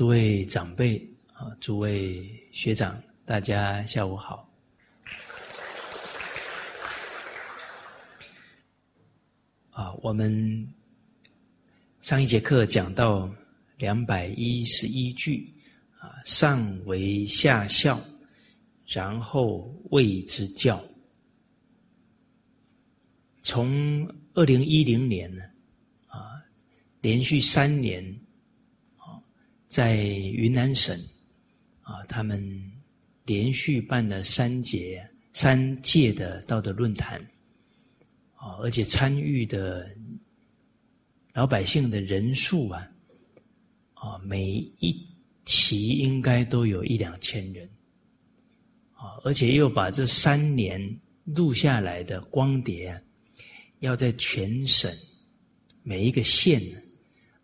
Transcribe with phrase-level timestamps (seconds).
[0.00, 0.96] 诸位长辈
[1.34, 4.50] 啊，诸位学长，大家下午好。
[9.72, 10.66] 啊，我们
[12.00, 13.30] 上一节课讲到
[13.76, 15.52] 两百一十一句
[15.98, 18.00] 啊，上为下效，
[18.86, 20.82] 然后谓之教。
[23.42, 25.44] 从二零一零年呢，
[26.06, 26.42] 啊，
[27.02, 28.02] 连续三年，
[29.70, 30.98] 在云南省，
[31.80, 32.38] 啊，他们
[33.24, 37.18] 连续办了三节、三届的道德论坛，
[38.34, 39.88] 啊，而且参与的
[41.32, 42.90] 老百姓的人数啊，
[43.94, 44.44] 啊，每
[44.80, 45.04] 一
[45.44, 47.66] 期应该都有一两千人，
[48.92, 53.00] 啊，而且又把这三年录下来的光碟。
[53.78, 54.94] 要在全省
[55.82, 56.60] 每一个县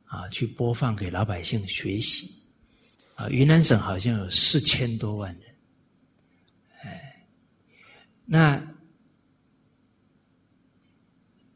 [0.06, 2.34] 啊，去播放给老百姓学习
[3.14, 3.28] 啊。
[3.28, 5.54] 云南省好像有四千多万人，
[6.82, 7.26] 哎，
[8.24, 8.60] 那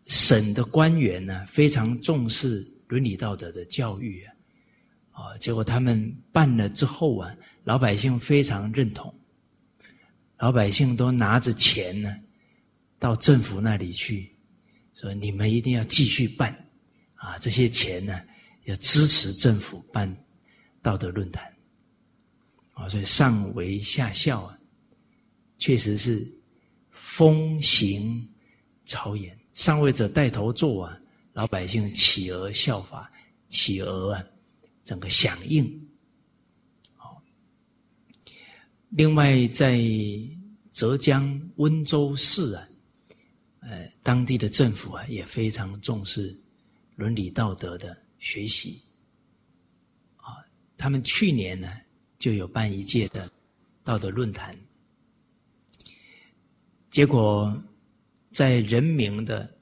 [0.06, 4.34] 省的官员呢非常重视伦理道德的教育啊，
[5.12, 9.14] 啊，结果他们办了之后啊，老百姓非常认同，
[10.38, 12.16] 老百姓都拿着钱呢
[12.98, 14.34] 到政府那里去。
[14.92, 16.52] 说你们一定要继续办，
[17.14, 18.20] 啊，这些钱呢
[18.64, 20.14] 要支持政府办
[20.82, 21.44] 道德论坛，
[22.74, 24.58] 啊，所以上为下效啊，
[25.58, 26.26] 确实是
[26.90, 28.26] 风行
[28.84, 31.00] 朝野，上位者带头做啊，
[31.32, 33.10] 老百姓企鹅效法，
[33.48, 34.24] 企鹅啊，
[34.84, 35.88] 整个响应，
[36.96, 37.22] 好。
[38.90, 39.80] 另外在
[40.70, 42.66] 浙江温州市啊。
[43.62, 46.34] 呃，当地的政府啊也非常重视
[46.96, 48.80] 伦理道德的学习，
[50.16, 50.46] 啊，
[50.78, 51.72] 他们去年呢
[52.16, 53.28] 就有办一届的
[53.82, 54.56] 道德论坛，
[56.90, 57.52] 结果
[58.30, 59.52] 在人民的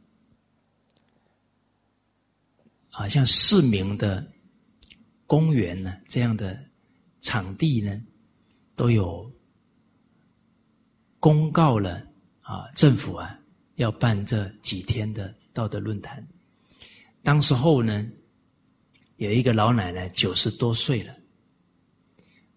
[2.91, 4.31] 啊像市民的
[5.27, 6.63] 公园呢这样的
[7.23, 8.05] 场地呢，
[8.77, 9.33] 都有
[11.19, 12.07] 公告了
[12.43, 13.35] 啊，政府啊。
[13.79, 16.27] 要办这几天的道德论坛，
[17.23, 18.05] 当时候呢，
[19.19, 21.17] 有一个老奶奶九十多岁了，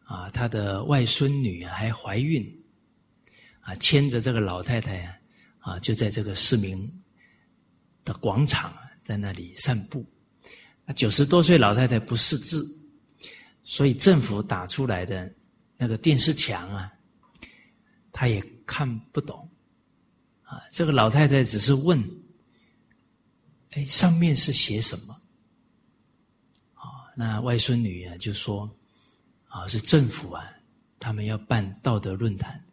[0.04, 2.48] 啊，她的外孙女还怀孕，
[3.62, 5.18] 啊，牵着这个老太太啊，
[5.60, 6.88] 啊，就在这个市民
[8.06, 8.72] 的广场
[9.04, 10.06] 在那里散步。
[10.96, 12.64] 九十多岁老太太不识字，
[13.64, 15.34] 所以政府打出来的
[15.78, 16.94] 那个电视墙啊，
[18.12, 19.50] 她也看不懂。
[20.44, 22.00] 啊，这个老太太只是问
[23.72, 25.18] ：“哎，上面是写什么？”
[27.16, 28.70] 那外孙女啊就说
[29.48, 30.50] ：“啊，是政府啊，
[31.00, 32.64] 他们要办道德论坛。”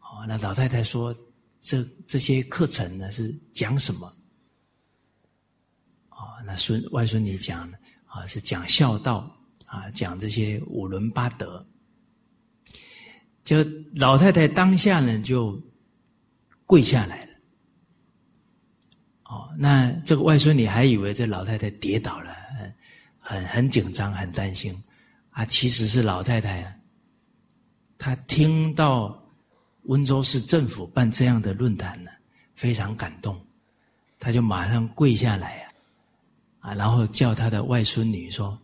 [0.00, 1.16] 哦，那老太太说
[1.60, 4.12] ：“这这些课程呢是讲什么？”
[6.10, 7.72] 哦，那孙外孙女讲
[8.06, 9.34] ：“啊，是讲孝道
[9.66, 11.66] 啊，讲这些五伦八德。”
[13.44, 13.64] 就
[13.94, 15.60] 老太太当下呢就。
[16.66, 17.32] 跪下来了，
[19.24, 22.32] 哦，那这个外孙女还以为这老太太跌倒了，
[23.30, 24.76] 很很紧张，很担心，
[25.30, 26.76] 啊，其实是老太太啊，
[27.96, 29.22] 她听到
[29.84, 32.10] 温州市政府办这样的论坛呢，
[32.54, 33.40] 非常感动，
[34.18, 38.58] 她就马上跪下来啊，啊，然后叫她的外孙女说：“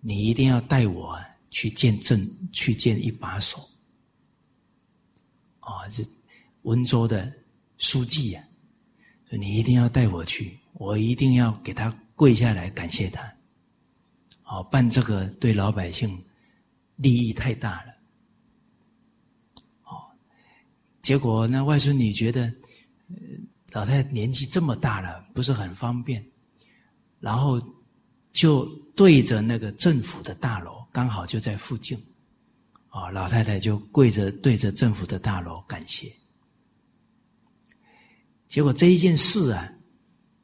[0.00, 1.16] 你一定要带我
[1.50, 3.58] 去见证，去见一把手。”
[5.60, 6.02] 啊，这。
[6.64, 7.32] 温州的
[7.76, 8.44] 书记呀，
[9.30, 13.31] 你一定要带我去，我一定要给他跪下来感谢他。
[14.52, 16.22] 哦，办这个对老百姓
[16.96, 17.92] 利益太大了。
[19.84, 20.12] 哦，
[21.00, 22.52] 结果那外孙女觉得
[23.72, 26.22] 老太太年纪这么大了，不是很方便，
[27.18, 27.58] 然后
[28.34, 31.98] 就对着那个政府的大楼，刚好就在附近。
[32.90, 36.12] 哦，老太太就跪着对着政府的大楼感谢。
[38.48, 39.66] 结果这一件事啊，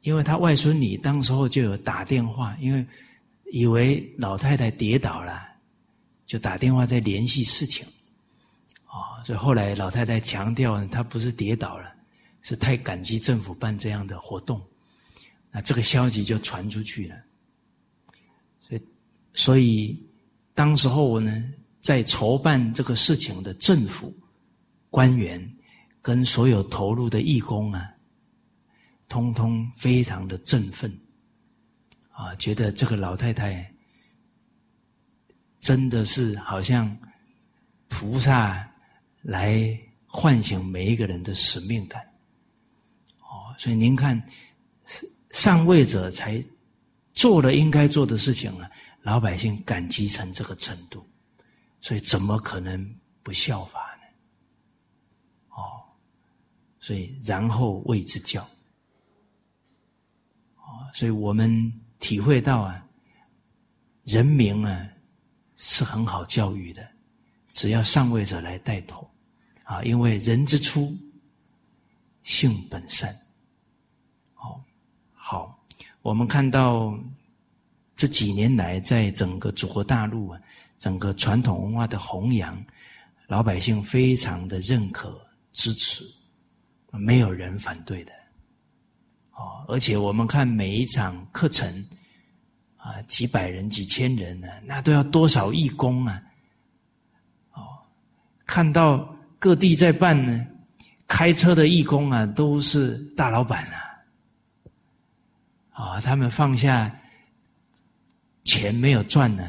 [0.01, 2.83] 因为他外孙女当时候就有打电话，因为
[3.51, 5.41] 以为老太太跌倒了，
[6.25, 7.85] 就打电话在联系事情，
[8.85, 11.93] 啊，所以后来老太太强调，她不是跌倒了，
[12.41, 14.61] 是太感激政府办这样的活动，
[15.51, 17.15] 那这个消息就传出去了，
[18.61, 18.81] 所以
[19.33, 20.01] 所以
[20.53, 24.15] 当时候呢，在筹办这个事情的政府
[24.89, 25.39] 官员
[26.01, 27.93] 跟所有投入的义工啊。
[29.11, 30.95] 通通非常的振奋，
[32.19, 33.73] 啊，觉得这个老太太
[35.61, 36.93] 真的是好像
[37.87, 38.69] 菩萨
[39.21, 42.05] 来唤醒每一个人的使命感。
[43.21, 44.21] 哦，所以您看，
[45.31, 46.43] 上位者才
[47.13, 48.69] 做了应该做的事情了，
[49.01, 51.09] 老百姓感激成这个程度，
[51.79, 54.07] 所以怎么可能不效法呢？
[55.51, 55.87] 哦，
[56.81, 58.43] 所以然后为之教。
[60.57, 62.85] 哦，所以我们体会到啊。
[64.05, 64.89] 人民啊，
[65.55, 66.89] 是很好教育的，
[67.53, 69.07] 只要上位者来带头，
[69.63, 70.97] 啊，因为人之初，
[72.23, 73.15] 性本善。
[74.33, 74.65] 好，
[75.13, 75.63] 好，
[76.01, 76.97] 我们看到
[77.95, 80.41] 这几年来，在整个祖国大陆啊，
[80.79, 82.65] 整个传统文化的弘扬，
[83.27, 85.21] 老百姓非常的认可
[85.53, 86.03] 支持，
[86.93, 88.13] 没有人反对的。
[89.39, 91.87] 哦，而且我们看每一场课程。
[92.81, 94.47] 啊，几百人、几千人呢？
[94.63, 96.23] 那都要多少义工啊？
[97.51, 97.61] 哦，
[98.45, 100.47] 看到各地在办呢，
[101.05, 103.77] 开车的义工啊，都是大老板啊！
[105.71, 106.89] 啊，他们放下
[108.45, 109.45] 钱没有赚呢，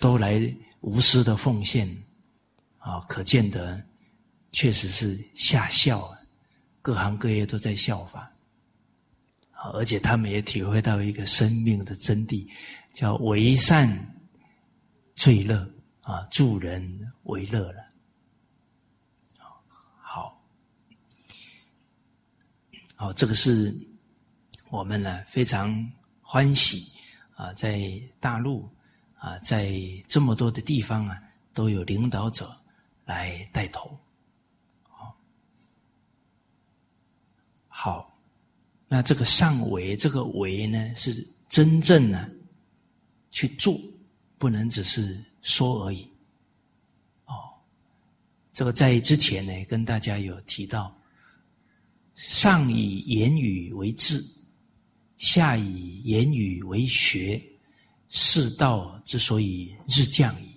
[0.00, 1.88] 都来无私的奉献
[2.78, 3.80] 啊，可见得
[4.50, 6.18] 确实是下效啊，
[6.82, 8.33] 各行各业都在效法。
[9.72, 12.46] 而且他们也体会到一个生命的真谛，
[12.92, 13.88] 叫为善
[15.16, 15.66] 最乐
[16.02, 17.82] 啊，助人为乐了。
[19.98, 20.38] 好，
[22.94, 23.74] 好，这个是
[24.68, 25.90] 我们呢非常
[26.20, 26.92] 欢喜
[27.34, 27.90] 啊，在
[28.20, 28.68] 大陆
[29.16, 29.72] 啊，在
[30.06, 31.22] 这么多的地方啊，
[31.52, 32.54] 都有领导者
[33.06, 33.98] 来带头。
[34.82, 35.16] 好，
[37.68, 38.13] 好。
[38.94, 42.30] 那这个上为，这个为呢，是真正呢
[43.32, 43.76] 去做，
[44.38, 46.08] 不能只是说而已。
[47.24, 47.34] 哦，
[48.52, 50.96] 这个在之前呢，跟大家有提到，
[52.14, 54.24] 上以言语为志，
[55.18, 57.42] 下以言语为学，
[58.08, 60.54] 世道之所以日降矣。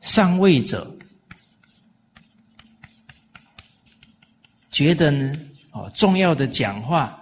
[0.00, 0.94] 上位者。
[4.76, 5.34] 觉得呢，
[5.70, 7.18] 哦，重要的讲话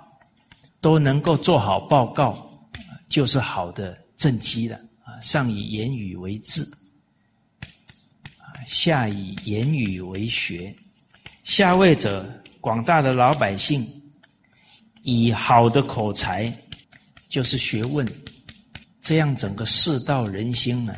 [0.81, 2.45] 都能够做好报告，
[3.09, 5.21] 就是好的政绩了啊。
[5.21, 6.65] 上以言语为治，
[8.39, 10.75] 啊，下以言语为学。
[11.45, 12.29] 下位者，
[12.61, 13.89] 广大的老百姓，
[15.05, 16.53] 以好的口才
[17.29, 18.05] 就是学问，
[19.01, 20.93] 这样整个世道人心呢，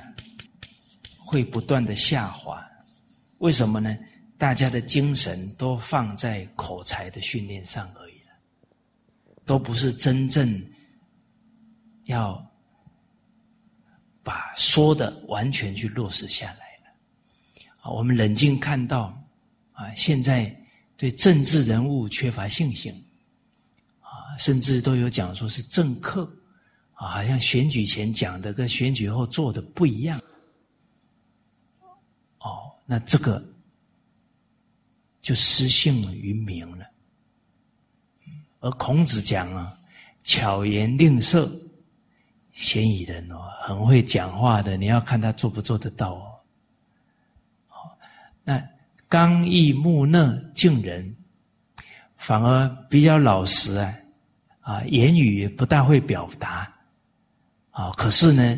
[1.18, 2.66] 会不断的下滑。
[3.40, 3.94] 为什么呢？
[4.38, 8.30] 大家的精神都放在口才的训练上而已了，
[9.46, 10.62] 都不是真正
[12.04, 12.44] 要
[14.22, 16.94] 把说的完全去落实下来了。
[17.80, 19.18] 啊，我们冷静看到，
[19.72, 20.54] 啊，现在
[20.98, 22.92] 对政治人物缺乏信心，
[24.00, 26.30] 啊，甚至都有讲说是政客，
[26.92, 30.20] 啊，好像选举前讲的跟选举后做的不一样。
[32.40, 33.42] 哦，那这个。
[35.26, 36.87] 就失信于民了。
[38.61, 39.76] 而孔子讲啊，
[40.23, 41.50] 巧言令色，
[42.52, 46.33] 嫌疑人哦，很会讲话的，你要看他做不做得到哦。
[47.66, 47.99] 好，
[48.45, 48.64] 那
[49.09, 51.16] 刚毅木讷敬人，
[52.16, 53.99] 反而比较老实啊，
[54.61, 56.73] 啊，言语不大会表达，
[57.73, 58.56] 啊，可是呢，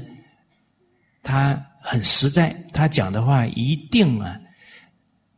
[1.22, 4.38] 他很实在，他讲的话一定啊，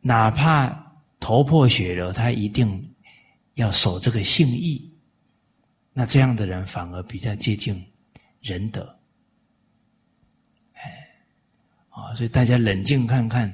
[0.01, 0.90] 哪怕。
[1.21, 2.93] 头破血流，他一定
[3.53, 4.91] 要守这个信义。
[5.93, 7.81] 那这样的人反而比较接近
[8.41, 8.97] 仁德。
[10.73, 11.07] 哎，
[11.89, 13.53] 啊，所以大家冷静看看，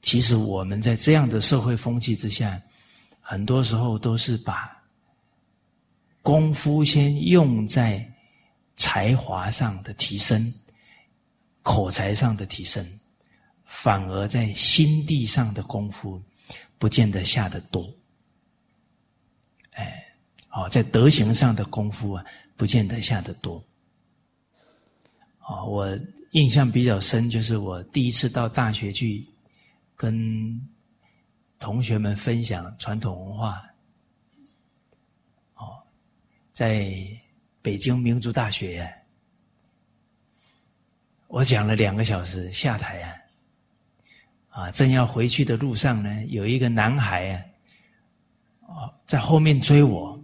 [0.00, 2.60] 其实我们在这样的社会风气之下，
[3.20, 4.74] 很多时候都是把
[6.22, 8.08] 功夫先用在
[8.76, 10.52] 才华上的提升、
[11.62, 12.84] 口才上的提升，
[13.66, 16.22] 反而在心地上的功夫。
[16.82, 17.88] 不见得下得多，
[19.70, 20.04] 哎，
[20.50, 23.64] 哦，在德行上的功夫啊，不见得下得多。
[25.46, 25.98] 哦，我
[26.32, 29.24] 印象比较深，就是我第一次到大学去
[29.94, 30.60] 跟
[31.60, 33.62] 同学们分享传统文化。
[35.54, 35.86] 哦，
[36.50, 36.92] 在
[37.62, 38.92] 北京民族大学，
[41.28, 43.21] 我讲了两个小时，下台啊。
[44.52, 47.42] 啊，正要回去的路上呢，有一个男孩啊，
[48.68, 50.22] 哦，在后面追我，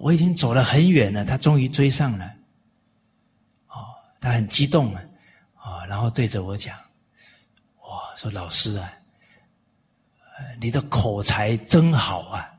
[0.00, 2.24] 我已经走了很远了，他终于追上了，
[3.68, 3.84] 哦，
[4.22, 5.02] 他很激动啊，
[5.54, 6.74] 啊，然后对着我讲，
[7.82, 8.90] 哇，说老师啊，
[10.58, 12.50] 你的口才真好啊！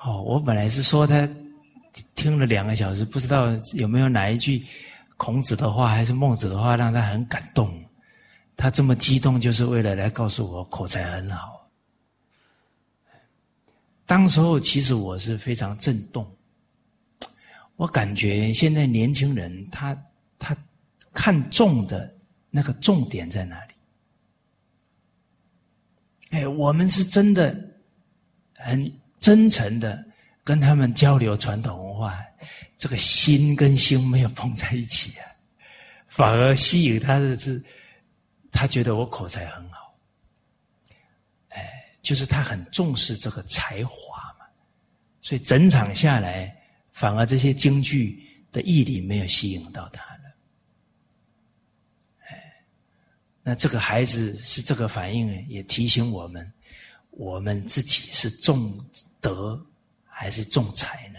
[0.00, 1.28] 哦，我本来是说他
[2.16, 4.66] 听了两个小时，不知道有没有哪一句
[5.16, 7.72] 孔子的话还是孟子的话让他很感动。
[8.56, 11.68] 他这么激动，就是为了来告诉我口才很好。
[14.06, 16.30] 当时候其实我是非常震动，
[17.76, 19.96] 我感觉现在年轻人他
[20.38, 20.56] 他
[21.12, 22.14] 看重的
[22.50, 23.74] 那个重点在哪里？
[26.30, 27.56] 哎，我们是真的
[28.54, 30.04] 很真诚的
[30.42, 32.18] 跟他们交流传统文化，
[32.76, 35.24] 这个心跟心没有碰在一起啊，
[36.08, 37.62] 反而吸引他的是，
[38.54, 39.94] 他觉得我口才很好。
[41.48, 44.46] 哎就是他很重视这个才华嘛，
[45.20, 46.54] 所以整场下来，
[46.92, 50.36] 反而这些京剧的毅力没有吸引到他了。
[52.28, 52.54] 哎，
[53.42, 56.52] 那这个孩子是这个反应，也提醒我们：
[57.10, 58.78] 我们自己是重
[59.20, 59.58] 德
[60.04, 61.18] 还是重才呢？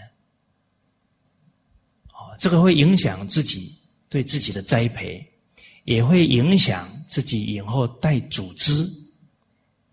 [2.12, 3.76] 哦，这个会影响自己
[4.08, 5.26] 对自己的栽培，
[5.82, 8.86] 也会影响自己以后带组织。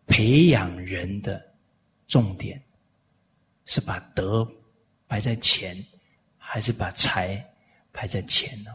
[0.05, 1.41] 培养人的
[2.07, 2.61] 重点
[3.65, 4.45] 是把德
[5.07, 5.75] 摆在前，
[6.37, 7.43] 还是把才
[7.93, 8.71] 排在前呢？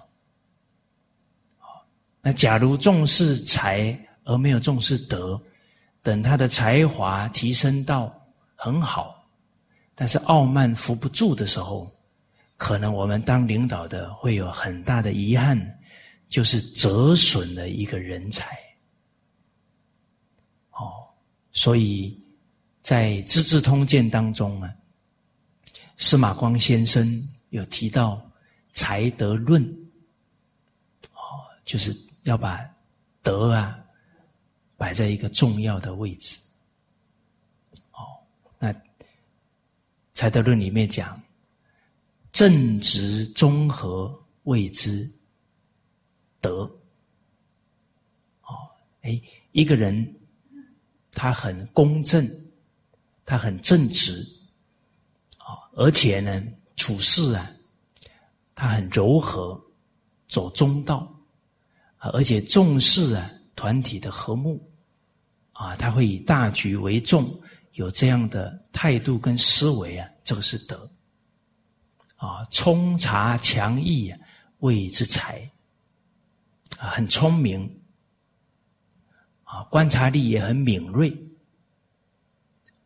[2.22, 5.40] 那假如重视才而没有重视德，
[6.02, 8.12] 等他的才华提升到
[8.56, 9.22] 很好，
[9.94, 11.92] 但是傲慢扶不住的时候，
[12.56, 15.77] 可能我们当领导的会有很大的遗憾，
[16.28, 18.58] 就是折损了一个人才。
[20.70, 21.08] 哦
[21.52, 22.16] 所以，
[22.82, 24.72] 在《资治通鉴》当中啊，
[25.96, 28.24] 司马光先生有提到
[28.72, 29.62] 才德论，
[31.14, 32.64] 哦，就是要把
[33.22, 33.78] 德啊
[34.76, 36.38] 摆在一个重要的位置。
[37.90, 38.22] 哦，
[38.60, 38.72] 那
[40.12, 41.20] 才德论里面讲，
[42.30, 45.10] 正直中和谓之
[46.40, 46.62] 德。
[48.42, 48.54] 哦，
[49.02, 49.20] 哎，
[49.52, 50.14] 一个人。
[51.10, 52.30] 他很公正，
[53.24, 54.24] 他很正直，
[55.38, 56.40] 啊，而且呢，
[56.76, 57.50] 处事啊，
[58.54, 59.60] 他很柔和，
[60.28, 61.12] 走中道，
[61.96, 64.62] 啊，而且重视啊团体的和睦，
[65.50, 67.28] 啊，他会以大局为重，
[67.72, 70.88] 有这样的态度跟思维啊，这个是德，
[72.14, 74.14] 啊，聪察强毅
[74.60, 75.50] 谓之才，
[76.78, 77.74] 啊很聪明。
[79.50, 81.08] 啊，观察力也很敏锐，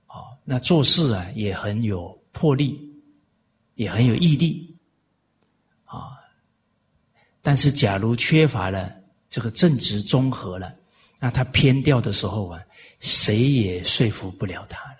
[0.06, 2.80] 啊，那做事啊也很有魄力，
[3.74, 4.78] 也很有毅力，
[5.84, 6.16] 啊，
[7.42, 8.94] 但是假如缺乏了
[9.28, 10.72] 这个正直综合了，
[11.18, 12.64] 那他偏掉的时候啊，
[13.00, 14.98] 谁也说服不了他了。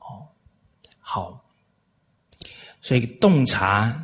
[0.00, 0.28] 哦，
[0.98, 1.42] 好，
[2.82, 3.98] 所以洞察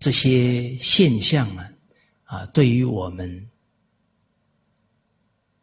[0.00, 1.67] 这些现象啊，
[2.28, 3.48] 啊，对于我们。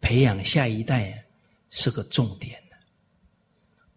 [0.02, 1.26] 培养下一代
[1.72, 2.78] 是个重点的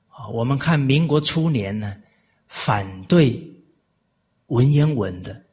[0.08, 0.26] 啊！
[0.28, 2.00] 我们看民国初年呢，
[2.46, 3.38] 反对
[4.46, 5.44] 文言文的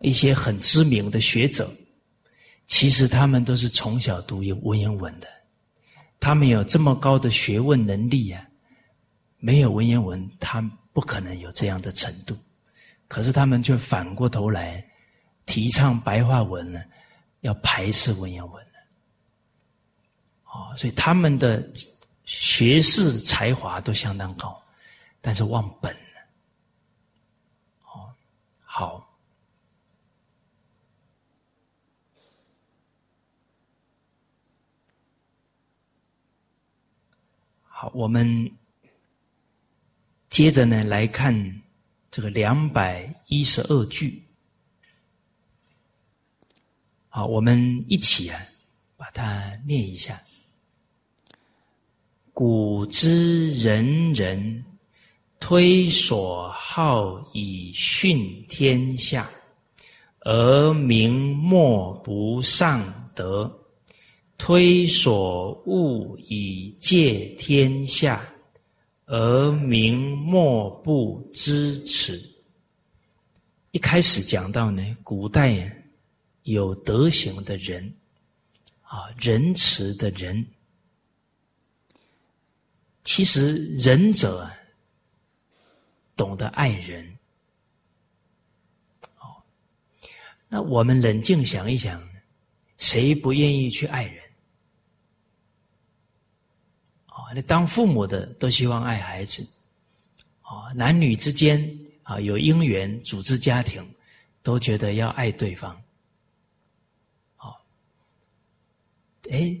[0.00, 1.72] 一些很知名的学者，
[2.66, 5.28] 其实他们都是从小读有文言文的，
[6.18, 8.44] 他们有这么高的学问能力啊，
[9.36, 10.60] 没有文言文，他
[10.92, 12.36] 不可能有这样的程度。
[13.06, 14.84] 可是他们却反过头来
[15.50, 16.80] 提倡白话文呢，
[17.40, 18.66] 要排斥文言文。
[20.44, 21.68] 哦，所以他们的
[22.24, 24.62] 学识才华都相当高，
[25.20, 26.00] 但是忘本了。
[27.82, 28.14] 哦，
[28.62, 29.18] 好，
[37.64, 38.48] 好，我们
[40.28, 41.62] 接着呢来看
[42.08, 44.24] 这个两百一十二句。
[47.12, 48.40] 好，我们一起啊
[48.96, 50.22] 把它念一下。
[52.32, 54.64] 古之仁人，
[55.40, 59.28] 推所好以训天下，
[60.20, 63.50] 而民莫不尚德；
[64.38, 68.24] 推所恶以戒天下，
[69.06, 72.22] 而民莫不知耻。
[73.72, 75.79] 一开始讲到呢，古代
[76.42, 77.94] 有德行的人，
[78.82, 80.46] 啊，仁慈的人。
[83.02, 84.48] 其实仁者
[86.16, 87.18] 懂得爱人，
[90.48, 92.06] 那我们冷静想一想，
[92.76, 94.22] 谁不愿意去爱人？
[97.06, 99.48] 啊，那当父母的都希望爱孩子，
[100.42, 103.88] 啊，男女之间啊有姻缘组织家庭，
[104.42, 105.74] 都觉得要爱对方，
[107.36, 107.54] 啊，
[109.30, 109.58] 哎，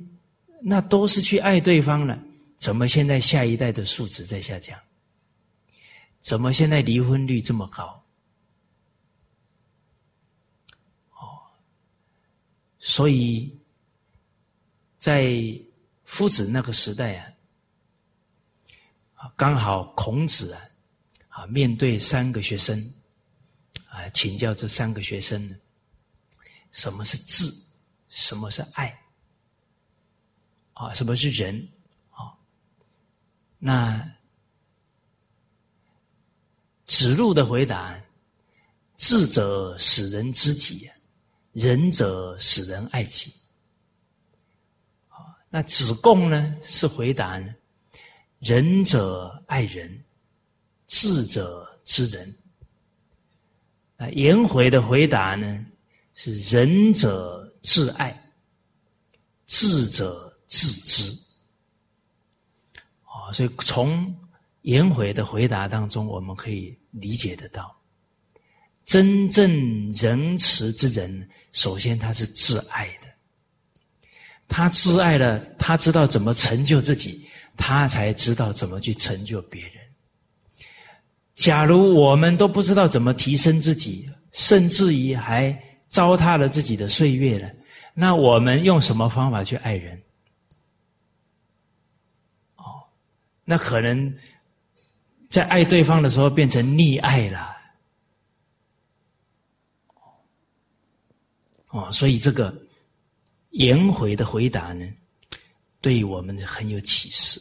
[0.62, 2.22] 那都是去爱对方了，
[2.56, 4.78] 怎么现在下一代的素质在下降？
[6.20, 8.04] 怎么现在离婚率这么高？
[11.12, 11.40] 哦，
[12.78, 13.58] 所以
[14.98, 15.32] 在
[16.04, 17.16] 夫子那个时代
[19.14, 20.60] 啊，刚好孔子啊，
[21.28, 22.92] 啊，面对三个学生，
[23.88, 25.58] 啊，请教这三个学生，
[26.70, 27.50] 什么是智，
[28.10, 28.99] 什么是爱，
[30.80, 31.68] 啊，什么是仁，
[32.10, 32.32] 啊，
[33.58, 34.10] 那。
[36.86, 37.96] 子路的回答
[38.98, 40.90] ：“智者使人知己，
[41.52, 43.32] 仁者使人爱己。”
[45.08, 46.56] 啊，那子贡呢？
[46.62, 47.40] 是回答
[48.40, 50.02] ：“仁者爱人，
[50.88, 52.36] 智者知人。”
[53.96, 55.64] 啊，颜回的回答呢？
[56.14, 58.32] 是仁者自爱，
[59.46, 61.10] 智者自知。
[63.06, 64.14] 啊，所以从
[64.60, 66.76] 颜回的回答当中，我们可以。
[66.94, 67.72] 理解得到，
[68.84, 73.06] 真正仁慈之人，首先他是自爱的。
[74.48, 77.24] 他自爱了，他知道怎么成就自己，
[77.56, 79.74] 他才知道怎么去成就别人。
[81.36, 87.48] 假如我们都不知道怎么提升自己，甚至于还糟蹋了自己的岁月了，
[87.94, 90.02] 那我们用什么方法去爱人？
[92.56, 92.82] 哦，
[93.50, 94.16] 那可能。
[95.28, 97.56] 在爱对方的时候，变成溺爱了。
[101.68, 102.52] 哦，所以这个
[103.50, 104.84] 颜回的回答呢，
[105.80, 107.40] 对我们很有启示。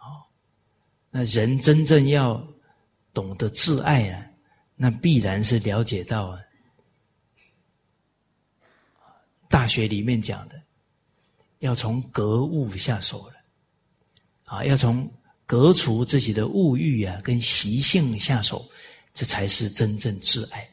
[0.00, 0.26] 哦，
[1.08, 2.44] 那人真正要
[3.14, 4.26] 懂得自爱啊，
[4.74, 6.40] 那必然是了解到啊，
[9.48, 10.60] 大学里面讲的，
[11.60, 13.35] 要从格物下手了。
[14.46, 15.08] 啊，要从。
[15.48, 18.68] 革除自己的物欲啊，跟习性下手，
[19.14, 20.68] 这才是真正挚爱。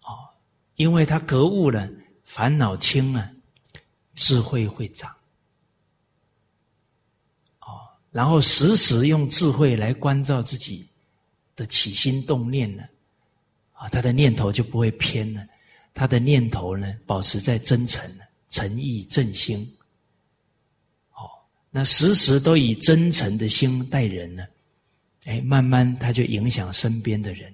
[0.00, 0.26] 啊，
[0.74, 1.88] 因为他格物了，
[2.24, 3.32] 烦恼轻了，
[4.16, 5.08] 智慧会长。
[7.60, 10.84] 哦，然后时时用智慧来关照自己
[11.54, 12.82] 的起心动念呢，
[13.74, 15.46] 啊，他的念头就不会偏了，
[15.94, 18.12] 他的念头呢，保持在真诚、
[18.48, 19.72] 诚意、正心。
[21.74, 24.46] 那时时都以真诚的心待人呢，
[25.24, 27.50] 哎，慢慢他就影响身边的人，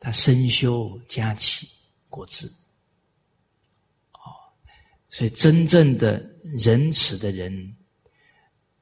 [0.00, 1.68] 他身修家齐
[2.08, 2.46] 国治。
[4.12, 4.32] 哦，
[5.10, 6.18] 所以真正的
[6.56, 7.76] 仁慈的人，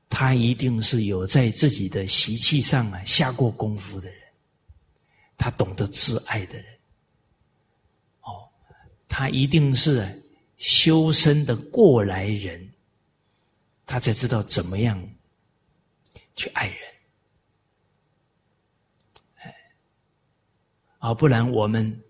[0.08, 4.18] 他一定是有在自己的习气上啊下过功夫的人，
[5.36, 6.66] 他懂得自爱的人。
[8.20, 8.48] 哦，
[9.08, 10.22] 他一定是
[10.58, 12.69] 修身的过来人。
[13.90, 14.96] 他才知道怎么样
[16.36, 16.76] 去爱人，
[19.34, 19.54] 哎，
[21.00, 22.00] 啊，不然我们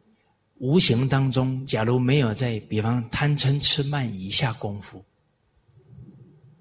[0.59, 5.03] 无形当中，假如没有在比方贪嗔痴慢疑下功夫，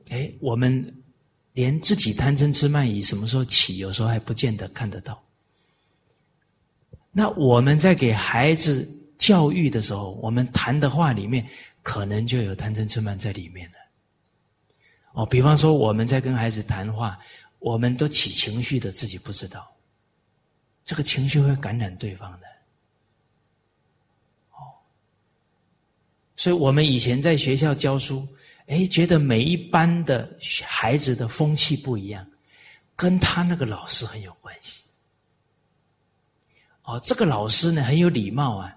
[0.09, 1.03] 哎，我们
[1.51, 5.21] 连自己贪嗔痴慢疑什么时候起，有时候还不见得看得到。
[7.11, 11.45] 那我们在给孩子教育的时候，我们谈的话里面，
[11.81, 13.78] 可能就有贪嗔痴慢在里面了。
[15.19, 17.19] 哦，比方说我们在跟孩子谈话，
[17.59, 19.69] 我们都起情绪的，自己不知道，
[20.85, 22.47] 这个情绪会感染对方的。
[24.51, 24.63] 哦，
[26.37, 28.25] 所以我们以前在学校教书，
[28.67, 32.25] 哎，觉得每一班的孩子的风气不一样，
[32.95, 34.85] 跟他那个老师很有关系。
[36.83, 38.73] 哦，这个老师呢很有礼貌啊，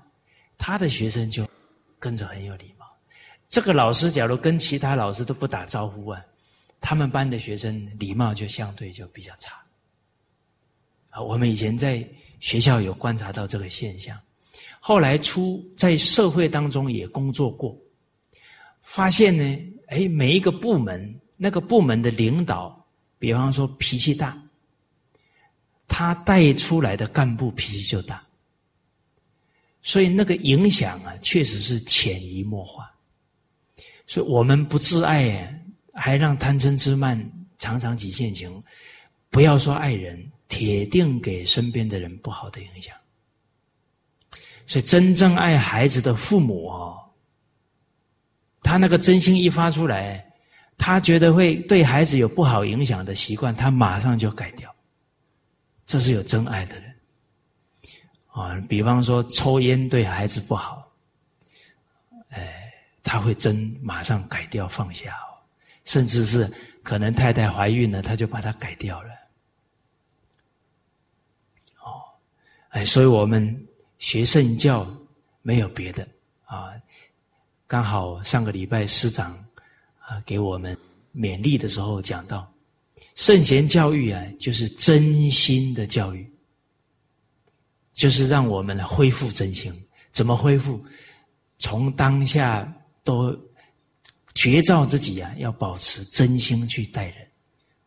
[0.58, 1.48] 他的学生就
[2.00, 2.86] 跟着很有礼貌。
[3.48, 6.20] 这个老师假如跟其他老师都不打招呼啊。
[6.84, 9.54] 他们班的学生礼貌就相对就比较差，
[11.10, 12.06] 啊，我们以前在
[12.40, 14.18] 学校有观察到这个现象，
[14.80, 17.78] 后来出在社会当中也工作过，
[18.82, 22.84] 发现呢，哎，每一个部门那个部门的领导，
[23.16, 24.36] 比方说脾气大，
[25.86, 28.20] 他带出来的干部脾气就大，
[29.82, 32.92] 所以那个影响啊，确实是潜移默化，
[34.04, 35.58] 所以我们不自爱。
[35.92, 38.62] 还让贪嗔痴慢常常起现行，
[39.30, 42.94] 不要说爱人，铁定给身边的人不好的影响。
[44.66, 46.98] 所以真正爱孩子的父母哦，
[48.62, 50.24] 他那个真心一发出来，
[50.78, 54.74] 他觉得会对孩子有不好影响的习惯，他马上就改掉。
[55.84, 56.94] 这是有真爱的人
[58.28, 58.54] 啊！
[58.68, 60.90] 比方说抽烟对孩子不好，
[62.30, 65.14] 哎，他会真马上改掉放下，
[65.84, 66.50] 甚至是
[66.82, 69.10] 可能太太怀孕了，他就把它改掉了。
[71.84, 72.02] 哦，
[72.70, 73.66] 哎，所以我们
[73.98, 74.86] 学圣教
[75.42, 76.06] 没有别的
[76.44, 76.72] 啊，
[77.66, 79.32] 刚好上个礼拜师长
[79.98, 80.76] 啊给我们
[81.14, 82.48] 勉励的时候讲到。
[83.14, 86.26] 圣贤教育啊，就是真心的教育，
[87.92, 89.70] 就是让我们来恢复真心。
[90.10, 90.82] 怎么恢复？
[91.58, 92.66] 从当下
[93.04, 93.38] 都
[94.34, 97.28] 觉照自己啊，要保持真心去待人，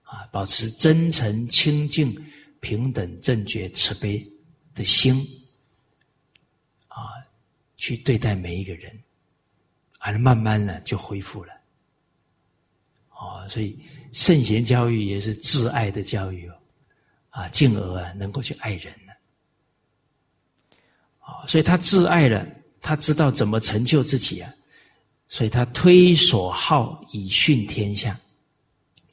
[0.03, 2.15] 啊，保持真诚、清净、
[2.60, 4.25] 平等、正觉、慈悲
[4.73, 5.15] 的心，
[6.88, 7.10] 啊，
[7.77, 8.97] 去对待每一个人，
[9.99, 11.53] 而慢慢的就恢复了。
[13.10, 13.79] 哦，所以
[14.12, 16.55] 圣贤教育也是挚爱的教育哦，
[17.29, 19.13] 啊，进而啊能够去爱人呢。
[21.19, 22.45] 啊，所以他挚爱了，
[22.81, 24.53] 他知道怎么成就自己啊，
[25.28, 28.12] 所以他推所好以训天下。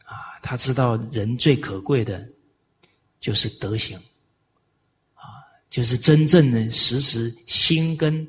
[0.04, 2.28] 啊，他知道人最可贵的，
[3.18, 3.96] 就是德行，
[5.14, 5.24] 啊，
[5.70, 8.26] 就是真正的时时心跟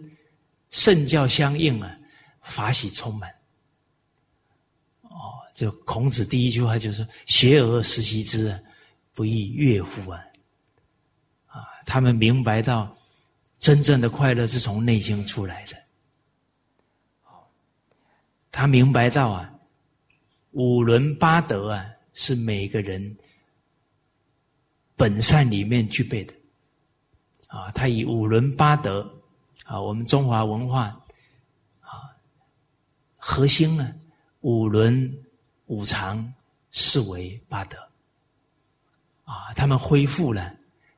[0.69, 1.97] 圣教相应啊，
[2.41, 3.29] 法喜充满。
[5.01, 8.57] 哦就孔子第一句话就是“学而时习之，
[9.13, 10.23] 不亦说乎？”啊，
[11.47, 12.95] 啊，他们明白到
[13.59, 15.82] 真正的快乐是从内心出来的。
[18.53, 19.53] 他明白到啊，
[20.51, 23.17] 五伦八德啊，是每个人
[24.95, 26.33] 本善里面具备的。
[27.47, 29.01] 啊，他以五伦八德
[29.65, 30.83] 啊，我们中华文化
[31.81, 32.15] 啊，
[33.17, 33.93] 核心呢，
[34.39, 35.19] 五伦。
[35.67, 36.31] 五常
[36.71, 37.77] 视为八德，
[39.23, 40.53] 啊，他们恢复了，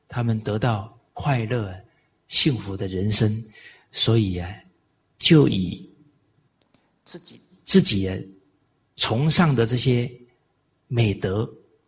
[0.08, 1.72] 他们得到快乐、
[2.26, 3.42] 幸福的人生，
[3.92, 4.52] 所以啊，
[5.18, 5.88] 就以
[7.04, 8.08] 自己自己
[8.96, 10.10] 崇尚的这些
[10.86, 11.46] 美德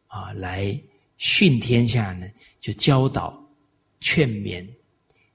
[0.09, 0.79] 啊，来
[1.17, 2.29] 训天下呢，
[2.61, 3.43] 就教导、
[4.01, 4.69] 劝勉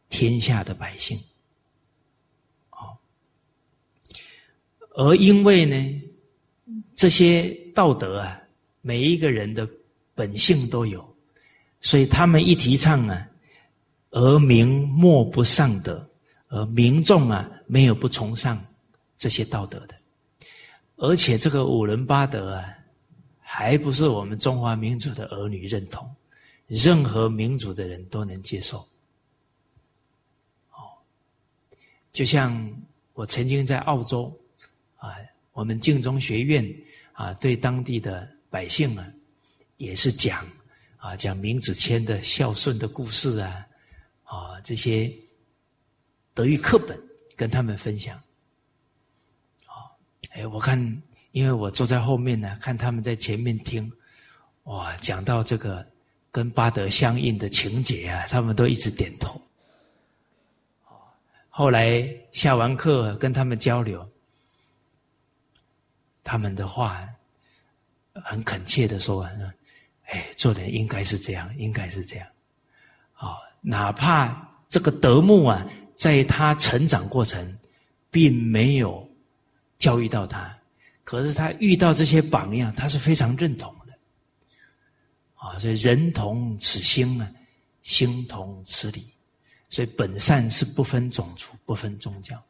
[0.10, 1.20] 天下的百姓，
[2.70, 2.94] 啊，
[4.92, 6.00] 而因为呢。
[6.96, 8.40] 这些道德啊，
[8.82, 9.68] 每一个人的
[10.14, 11.04] 本性都有，
[11.82, 13.28] 所以他们一提倡啊，
[14.12, 16.08] 而民莫不上德，
[16.50, 18.64] 而民众啊没有不崇尚
[19.18, 19.96] 这些道德的，
[20.96, 22.78] 而且这个五伦八德啊，
[23.40, 26.10] 还不是我们中华民族的儿女认同，
[26.68, 28.80] 任何民族的人都能接受。
[30.72, 30.94] 哦，
[32.12, 32.72] 就像
[33.14, 34.32] 我曾经在澳洲
[34.98, 35.16] 啊。
[35.56, 36.68] 我们净宗学院
[37.12, 39.06] 啊，对当地的百姓啊，
[39.78, 40.44] 也是讲
[40.98, 43.68] 啊，讲明子谦的孝顺的故事啊，
[44.24, 45.14] 啊，这些
[46.34, 47.00] 德育课本
[47.36, 48.20] 跟他们分享。
[50.34, 53.92] 哎，我看，因为我坐在后面呢，看他们在前面听，
[54.64, 55.86] 哇，讲到这个
[56.32, 59.40] 跟巴德相应的情节啊，他们都一直点头。
[61.50, 64.08] 后来下完课跟他们交流。
[66.24, 67.06] 他们的话
[68.24, 69.24] 很恳切的说
[70.08, 72.26] ：“哎，做人应该是这样，应该是这样。
[73.12, 77.60] 啊，哪怕这个德牧啊，在他成长过程
[78.10, 79.03] 并没有
[79.84, 80.58] 教育到他，
[81.04, 83.92] 可是他遇到这些榜样，他是非常认同的。
[85.36, 87.30] 啊，所以人同此心啊，
[87.82, 89.06] 心同此理，
[89.70, 92.42] 所以本善是不分种族，不分宗教。”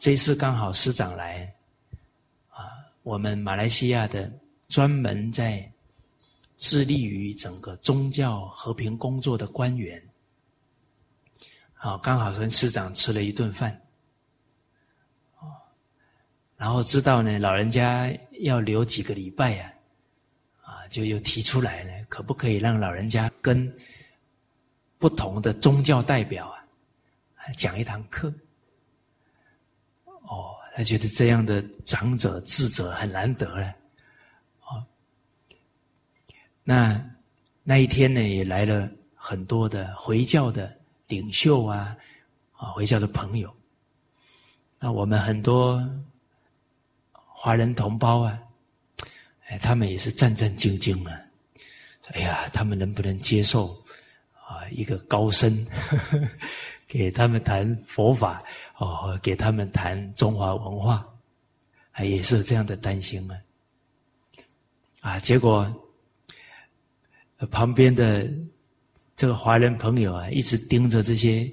[0.00, 1.54] 这次刚好师长来，
[2.48, 2.64] 啊，
[3.02, 4.32] 我们马来西亚的
[4.68, 5.70] 专门在
[6.56, 10.02] 致力于整个宗教和平工作的官员，
[11.74, 13.78] 好，刚好跟师长吃了一顿饭，
[16.64, 19.70] 然后知道呢，老人家要留几个礼拜呀，
[20.62, 23.70] 啊，就又提出来了，可不可以让老人家跟
[24.96, 28.32] 不同的宗教代表啊，讲一堂课？
[30.06, 33.66] 哦，他觉得这样的长者智者很难得了，
[34.60, 34.80] 啊，
[36.62, 36.98] 那
[37.62, 40.74] 那一天呢，也来了很多的回教的
[41.08, 41.94] 领袖啊，
[42.52, 43.54] 啊，回教的朋友，
[44.78, 45.86] 那我们很多
[47.44, 48.40] 华人同胞啊，
[49.48, 51.20] 哎，他们也是战战兢兢啊，
[52.14, 53.68] 哎呀，他们能不能接受
[54.32, 55.54] 啊一个高僧，
[56.88, 58.42] 给他们谈佛法
[58.78, 61.06] 哦，给他们谈中华文化，
[61.92, 63.36] 啊也是这样的担心啊，
[65.00, 65.70] 啊结果
[67.50, 68.26] 旁边的
[69.16, 71.52] 这个华人朋友啊，一直盯着这些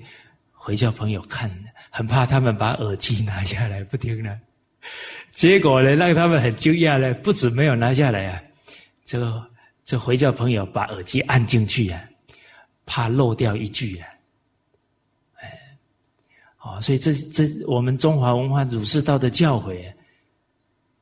[0.53, 1.51] 回教朋友看，
[1.89, 4.39] 很怕他们把耳机拿下来不听了。
[5.31, 8.41] 结果呢，让他们很惊讶呢，不止没有拿下来啊，
[9.03, 9.43] 这个
[9.85, 12.03] 这回教朋友把耳机按进去啊，
[12.85, 14.07] 怕漏掉一句啊，
[15.35, 15.59] 哎，
[16.59, 19.93] 哦，所以这这我们中华文化儒释道的教诲，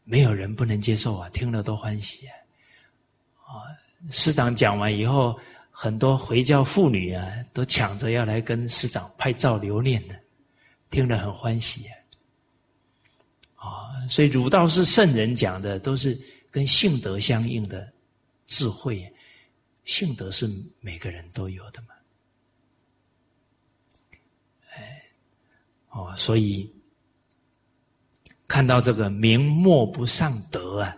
[0.04, 2.34] 没有人不能接受啊，听了都欢喜啊，
[3.48, 3.52] 啊，
[4.12, 5.38] 师长讲完以后，
[5.72, 10.14] 很多回教妇女啊，都抢着要来跟师长拍照留念呢，
[10.90, 11.86] 听了很欢喜。
[14.10, 16.20] 所以儒道是圣人讲的，都是
[16.50, 17.94] 跟性德相应的
[18.48, 19.08] 智慧，
[19.86, 21.90] 性德是每个人都有的嘛。
[24.74, 25.04] 哎，
[25.92, 26.74] 哦，所以
[28.48, 30.98] 看到这个明莫不上德啊，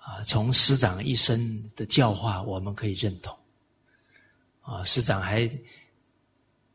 [0.00, 3.32] 啊，从师长一生的教化，我们可以认同。
[4.60, 5.48] 啊，师长还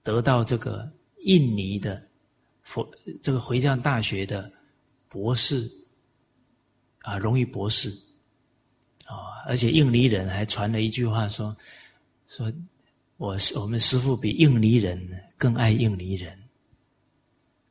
[0.03, 0.89] 得到这个
[1.23, 2.01] 印尼的
[2.61, 2.89] 佛
[3.21, 4.49] 这个回教大学的。
[5.09, 5.69] 博士
[7.01, 7.89] 啊，荣誉博士
[9.05, 11.55] 啊，而且印尼人还传了一句话说
[12.27, 12.53] ：“说
[13.17, 14.97] 我我们师傅比印尼人
[15.35, 16.37] 更爱印尼人。”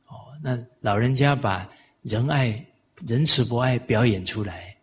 [0.07, 1.69] 哦，那老人家把
[2.01, 2.63] 仁爱、
[3.07, 4.75] 仁慈、博爱表演出来，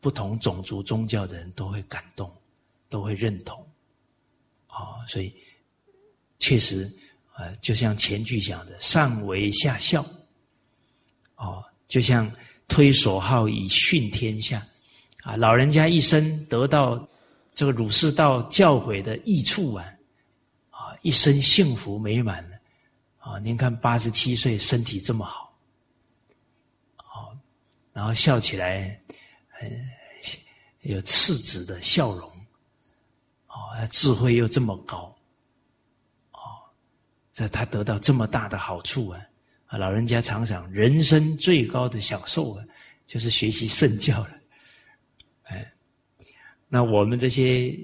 [0.00, 2.32] 不同种族、宗教的人都会感动，
[2.88, 3.58] 都会认同。
[4.68, 5.34] 哦，所以
[6.38, 6.88] 确实
[7.32, 10.06] 啊，就像前句讲的，上为下效。
[11.36, 12.30] 哦，就像
[12.66, 14.66] 推所好以训天下，
[15.22, 17.06] 啊，老人家一生得到
[17.54, 19.84] 这个儒释道教诲的益处啊，
[20.70, 22.58] 啊，一生幸福美满了，
[23.18, 25.54] 啊，您看八十七岁身体这么好，
[26.98, 27.36] 哦，
[27.92, 28.98] 然后笑起来
[29.48, 29.70] 很
[30.80, 32.30] 有赤子的笑容，
[33.48, 35.14] 哦，智慧又这么高，
[36.32, 36.40] 哦，
[37.32, 39.20] 这他得到这么大的好处啊。
[39.66, 42.64] 啊，老人家常常人生最高的享受啊，
[43.06, 44.30] 就是学习圣教了。
[45.44, 45.72] 哎，
[46.68, 47.76] 那我们这些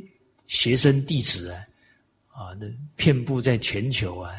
[0.46, 1.66] 学生弟子啊，
[2.28, 2.66] 啊，那
[2.96, 4.32] 遍布在全球啊，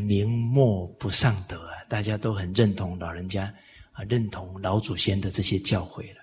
[0.00, 3.52] 名莫不上德啊，大家都很认同老人家
[3.92, 6.22] 啊，认同老祖先的这些教诲了。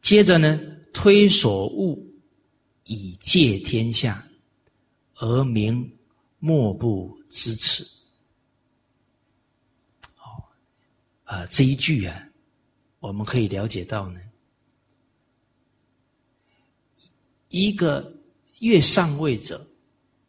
[0.00, 0.60] 接着呢，
[0.92, 1.96] 推所恶
[2.84, 4.26] 以戒天下，
[5.14, 5.88] 而名
[6.42, 7.16] 莫不。
[7.34, 7.82] 支持，
[10.18, 10.44] 哦，
[11.24, 12.28] 啊，这一句啊，
[13.00, 14.20] 我们可以了解到呢，
[17.48, 18.14] 一个
[18.58, 19.66] 越上位者，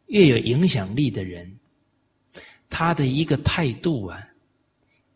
[0.06, 1.58] 越有影响力的人，
[2.70, 4.26] 他的一个态度啊，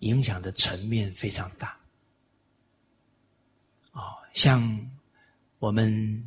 [0.01, 1.75] 影响的层面非常大。
[3.93, 4.61] 哦，像
[5.59, 6.23] 我们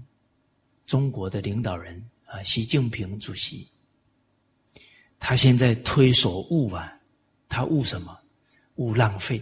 [0.88, 3.68] 中国的领导人啊，习近平主席。
[5.24, 6.92] 他现在推所恶啊，
[7.48, 8.18] 他恶什么？
[8.76, 9.40] 恶浪费，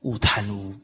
[0.00, 0.74] 恶贪污，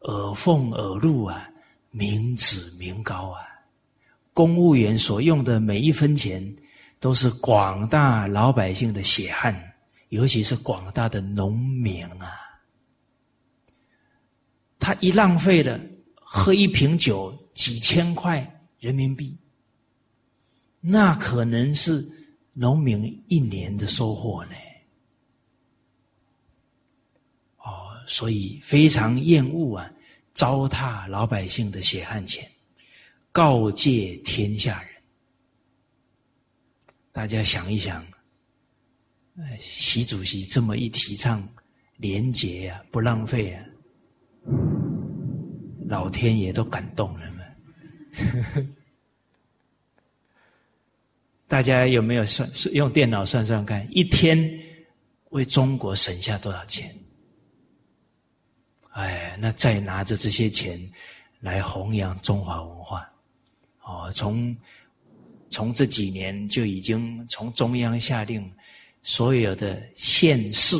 [0.00, 1.46] 耳奉耳禄啊，
[1.90, 3.42] 民脂民膏啊。
[4.32, 6.56] 公务员所用的每一分钱，
[7.00, 9.54] 都是广大老百姓的血汗，
[10.08, 12.32] 尤其是广大的农民啊。
[14.78, 15.78] 他一浪费了，
[16.14, 19.36] 喝一瓶酒几千块人民币。
[20.88, 22.08] 那可能是
[22.52, 24.52] 农民一年的收获呢。
[27.58, 29.92] 哦，所以非常厌恶啊，
[30.32, 32.48] 糟蹋老百姓的血汗钱，
[33.32, 34.90] 告诫天下人。
[37.10, 38.06] 大家想一想，
[39.58, 41.46] 习主席这么一提倡
[41.96, 43.64] 廉洁啊，不浪费啊，
[45.88, 47.42] 老天爷都感动了嘛。
[51.48, 54.36] 大家有没有算用电脑算算看，一天
[55.30, 56.92] 为中国省下多少钱？
[58.90, 60.80] 哎，那再拿着这些钱
[61.40, 63.08] 来弘扬中华文化，
[63.82, 64.56] 哦，从
[65.48, 68.50] 从这几年就已经从中央下令，
[69.02, 70.76] 所有的县市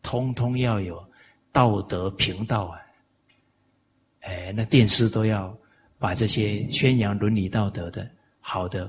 [0.00, 1.04] 通通要有
[1.50, 2.80] 道德频道啊！
[4.20, 5.52] 哎，那电视都要
[5.98, 8.88] 把这些宣扬伦理道德的好的。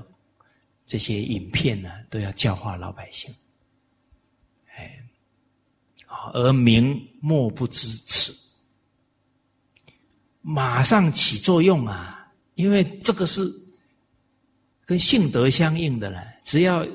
[0.86, 3.34] 这些影片呢，都要教化老百姓，
[4.76, 4.98] 哎，
[6.32, 8.32] 而民莫不知耻。
[10.46, 12.30] 马上起作用啊！
[12.54, 13.42] 因为这个是
[14.84, 16.86] 跟性德相应的了，只要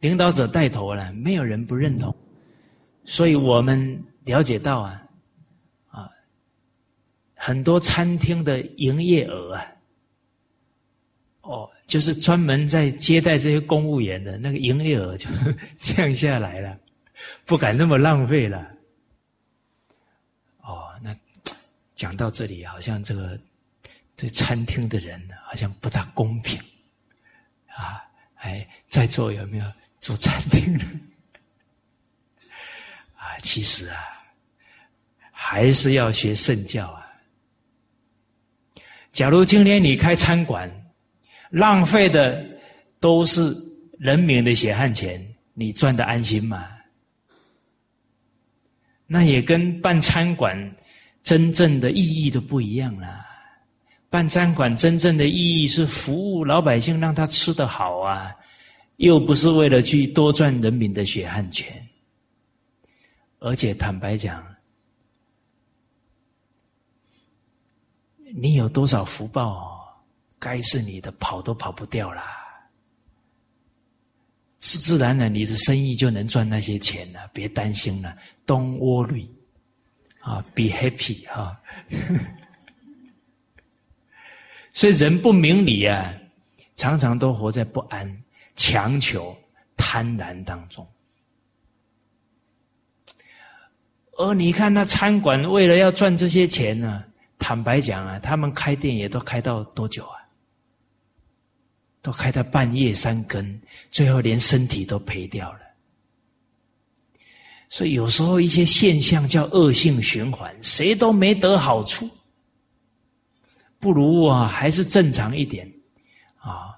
[0.00, 2.12] 领导者带头了，没有人不认同。
[3.04, 5.06] 所以我们了解到啊，
[5.86, 6.10] 啊，
[7.34, 9.66] 很多餐厅的营业额啊，
[11.42, 15.28] 哦，就是专门在接待这些公务员的那个营业额就
[15.76, 16.78] 降下来了，
[17.44, 18.72] 不敢那么浪费了。
[20.62, 21.12] 哦，那
[21.96, 23.36] 讲到这里，好像这个
[24.14, 26.62] 对餐厅的人好像不大公平
[27.66, 28.00] 啊！
[28.36, 29.64] 哎，在座有没有
[30.00, 30.84] 做餐厅的？
[33.18, 33.98] 啊其实啊，
[35.32, 37.04] 还是要学圣教啊。
[39.10, 40.70] 假如今天你开餐馆，
[41.50, 42.44] 浪费的
[42.98, 43.54] 都是
[43.98, 46.66] 人民的血汗钱，你赚的安心吗？
[49.06, 50.76] 那也跟办餐馆
[51.22, 53.26] 真正的意义都不一样了。
[54.08, 58.34] 办餐馆真正的意义是服务老百姓，让他吃得好啊，
[58.96, 61.84] 又不是为了去多赚人民的血汗钱。
[63.40, 64.44] 而且坦白讲，
[68.34, 69.79] 你有多少福报，
[70.40, 72.36] 该是你的跑都跑不掉啦。
[74.58, 78.14] 是自然的，你的生意就能赚那些钱了，别担心了
[78.46, 79.26] ，Don't worry，
[80.20, 81.58] 啊，Be happy 哈。
[84.72, 86.12] 所以人不明理啊，
[86.76, 88.22] 常常都活在不安、
[88.54, 89.36] 强求、
[89.76, 90.86] 贪婪当中。
[94.18, 97.02] 而你看那餐馆为了要赚这些钱呢，
[97.38, 100.19] 坦白讲啊，他们开店也都开到多久啊？
[102.02, 103.60] 都开到半夜三更，
[103.90, 105.60] 最后连身体都赔掉了。
[107.68, 112.08] 所以有时候一些现象叫恶性循环，谁都没得好处，
[113.78, 115.70] 不如啊还是正常一点
[116.36, 116.74] 啊，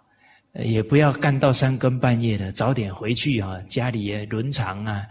[0.55, 5.03] 也不要干到三更半夜的，早点回去啊，家里伦常啊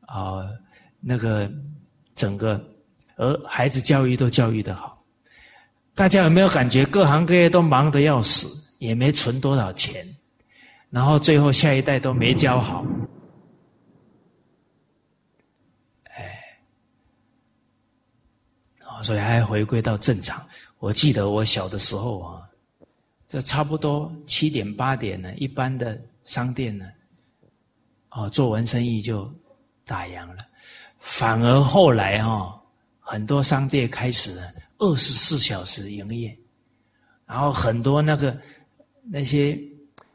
[0.00, 0.42] 啊。
[1.06, 1.52] 那个
[2.14, 2.58] 整个
[3.16, 5.04] 儿孩子教育都教育的好，
[5.94, 10.06] 大家有没有感觉各行各业都忙得要死，也没存多少钱，
[10.90, 12.84] 然后最后下一代都没教好，
[16.04, 16.42] 哎，
[19.02, 20.44] 所以还回归到正常。
[20.78, 22.48] 我记得我小的时候啊，
[23.26, 26.86] 这差不多七点八点呢，一般的商店呢，
[28.10, 29.32] 哦，做完生意就
[29.86, 30.46] 打烊了。
[30.98, 32.60] 反而后来哈，
[33.00, 34.38] 很多商店开始
[34.78, 36.36] 二十四小时营业，
[37.26, 38.38] 然后很多那个
[39.04, 39.58] 那些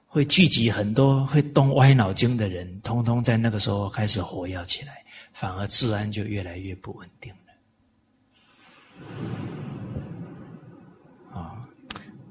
[0.05, 7.33] 会聚集很多会动歪脑筋的人，通通在那个时候开始活跃起来，反而治安就越来越不稳定
[11.31, 11.39] 了。
[11.39, 11.61] 啊，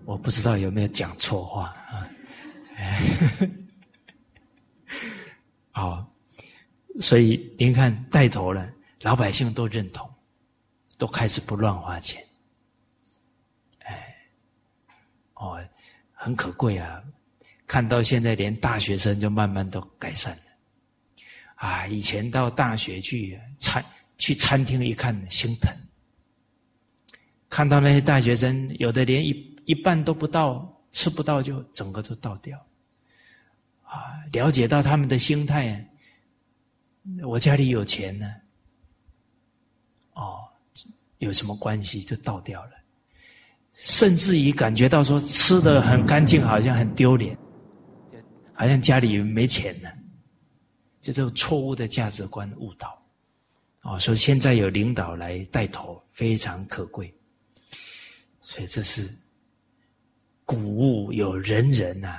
[0.05, 2.09] 我不知道有没有讲错话啊？
[5.73, 6.05] 好。
[7.01, 8.69] 所以您看，带头了，
[9.03, 10.13] 老百姓都认同，
[10.97, 12.21] 都开始不乱花钱。
[13.85, 14.17] 哎，
[15.35, 15.65] 哦，
[16.21, 17.01] 很可贵啊！
[17.65, 20.43] 看到现在，连大学生就慢慢都改善了。
[21.55, 23.85] 啊，以前到大学去餐
[24.17, 25.73] 去餐厅一看，心疼。
[27.49, 32.59] 看到那些大学生，有的连一一半都不到，吃不到就整个都倒掉。
[33.85, 35.89] 啊，了解到他们的心态。
[37.23, 38.35] 我家里有钱呢，
[40.15, 40.41] 哦，
[41.19, 42.73] 有什么关系就倒掉了，
[43.81, 47.39] 甚至于感觉到说吃的很干净，好像很丢脸，
[48.53, 49.89] 好像家里没钱呢，
[51.01, 53.01] 就这种错误的价值观误导，
[53.83, 57.15] 哦，所以现在有领导来带头，非常可贵，
[58.41, 59.09] 所以这是
[60.45, 62.19] 古物有仁人呐，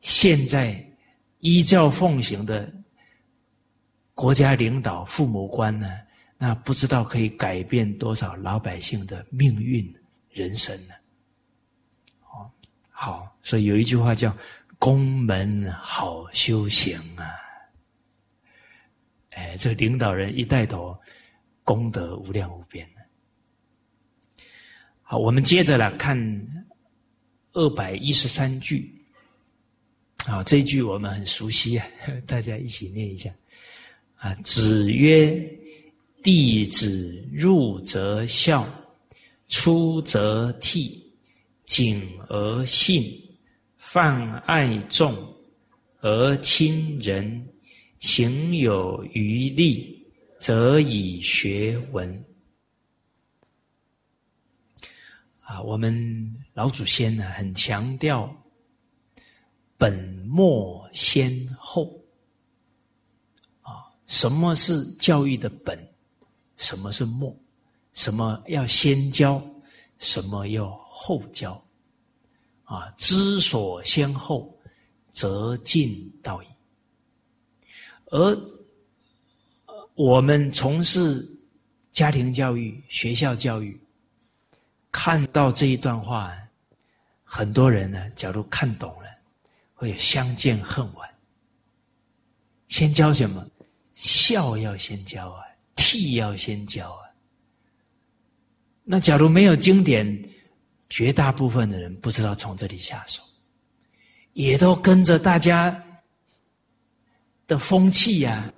[0.00, 0.80] 现在
[1.40, 2.72] 依教奉行的。
[4.14, 5.90] 国家领导、父母官呢？
[6.38, 9.94] 那不知道可以改变多少老百姓的命运、
[10.36, 10.94] 人生呢？
[12.20, 12.50] 哦，
[12.90, 14.36] 好，所以有一句话叫
[14.78, 17.24] “宫门好修行”啊。
[19.30, 20.96] 哎，这领导人一带头，
[21.64, 22.86] 功德无量无边
[25.02, 26.16] 好，我们接着来看
[27.52, 28.92] 二百一十三句。
[30.26, 31.86] 啊，这一句我们很熟悉啊，
[32.26, 33.30] 大家一起念一下。
[34.16, 34.34] 啊！
[34.36, 35.38] 子曰
[36.24, 38.66] ：“弟子入则孝，
[39.48, 41.00] 出则悌，
[41.64, 43.04] 谨而信，
[43.76, 45.14] 泛爱众，
[46.00, 47.48] 而亲仁，
[47.98, 50.06] 行有余力，
[50.40, 52.24] 则以学文。”
[55.42, 58.34] 啊，我们老祖先呢很强调
[59.78, 59.94] 本
[60.26, 62.04] 末先后。
[63.60, 65.78] 啊，什么是教育的本？
[66.56, 67.32] 什么是末？
[67.96, 69.42] 什么要先教？
[69.98, 71.60] 什么要后教？
[72.64, 74.54] 啊，知所先后，
[75.10, 76.46] 则近道矣。
[78.10, 78.38] 而
[79.94, 81.26] 我们从事
[81.90, 83.80] 家庭教育、学校教育，
[84.92, 86.36] 看到这一段话，
[87.24, 89.08] 很多人呢，假如看懂了，
[89.72, 91.08] 会相见恨晚。
[92.68, 93.42] 先教什么？
[93.94, 95.42] 孝要先教啊，
[95.76, 97.05] 悌要先教啊。
[98.88, 100.06] 那假如没有经典，
[100.88, 103.20] 绝大部分的人不知道从这里下手，
[104.34, 105.76] 也都跟着大家
[107.48, 108.48] 的风气呀。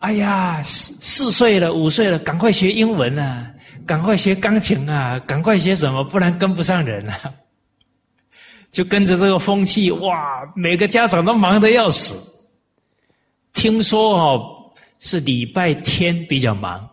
[0.00, 3.50] 哎呀，四四岁了，五岁了，赶快学英文啊，
[3.86, 7.34] 赶快学钢琴啊，赶快学什么，不然跟不上人啊。
[8.70, 12.14] 就跟着这个风气，哇，每个家长都忙得要死。
[13.54, 16.86] 听说哦，是礼拜天比较忙。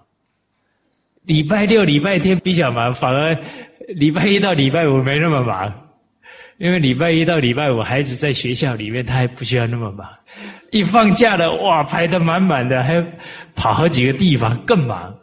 [1.23, 3.37] 礼拜六、礼拜天比较忙，反而
[3.89, 5.89] 礼拜一到礼拜五没那么忙，
[6.57, 10.09] 因为礼拜一到礼拜五孩子在学校里面，他还不需要那么忙。
[10.71, 12.99] 一放假了，哇，排得满满的，还
[13.53, 15.15] 跑好几个地方，更忙。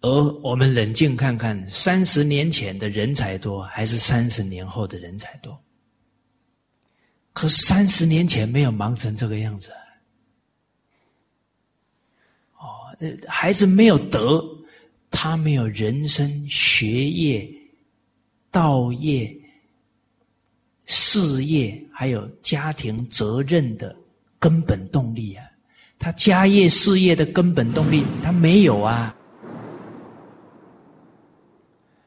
[0.00, 5.58] 而我们冷静看看，三十年前的人才多，还是三十年后的人才多？
[7.32, 9.70] 可三十年前没有忙成这个样子。
[13.26, 14.44] 孩子没有德，
[15.10, 17.48] 他没有人生、学业、
[18.50, 19.34] 道业、
[20.86, 23.94] 事业，还有家庭责任的
[24.38, 25.44] 根本动力啊！
[25.98, 29.14] 他家业、事业的根本动力，他没有啊！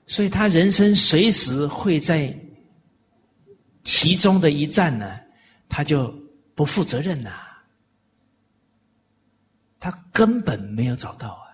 [0.05, 2.33] 所以他人生随时会在
[3.83, 5.17] 其中的一站呢，
[5.67, 6.13] 他就
[6.53, 7.46] 不负责任呐。
[9.79, 11.53] 他根本没有找到啊，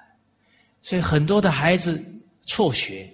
[0.82, 2.02] 所以很多的孩子
[2.46, 3.14] 辍学，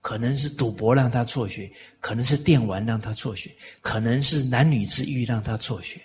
[0.00, 6.00] 可能是赌博让他辍学，可能是电玩让他辍学，可能是男女之欲让他辍学，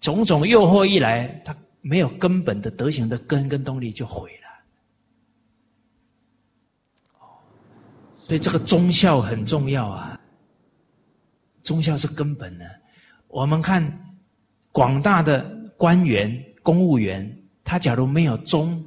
[0.00, 4.46] 种种诱惑一来，他没有根本的德行的根跟动力就毁了。
[8.26, 10.18] 所以这个忠孝很重要啊，
[11.62, 12.64] 忠孝是根本的。
[13.28, 14.16] 我们看
[14.72, 15.44] 广大的
[15.76, 16.42] 官员。
[16.66, 17.24] 公务员，
[17.62, 18.84] 他假如没有忠，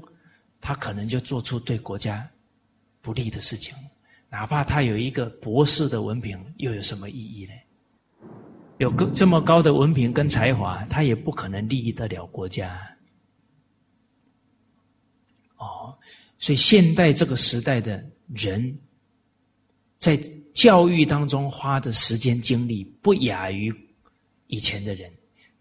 [0.60, 2.30] 他可能就做出对国家
[3.00, 3.74] 不利的事情。
[4.30, 7.54] 哪怕他有一个博士的文凭，又有什么意义呢？
[8.80, 12.78] 有个这么高的文凭跟才华，他也不可能利益得了国家。
[15.56, 15.98] 哦，
[16.38, 18.78] 所以现代这个时代的人，
[20.00, 20.18] 在
[20.54, 23.74] 教育当中花的时间精力不亚于
[24.48, 25.10] 以前的人，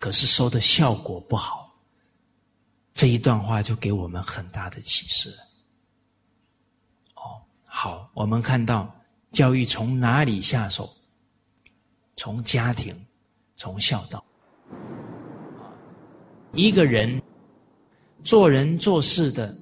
[0.00, 1.67] 可是收的效果不好。
[2.98, 5.30] 这一段话就给我们很大的启示。
[7.14, 8.92] 哦，好，我们看到
[9.30, 10.92] 教育从哪里下手？
[12.16, 12.92] 从家庭，
[13.54, 14.24] 从孝道。
[16.54, 17.22] 一个人
[18.24, 19.56] 做人做事的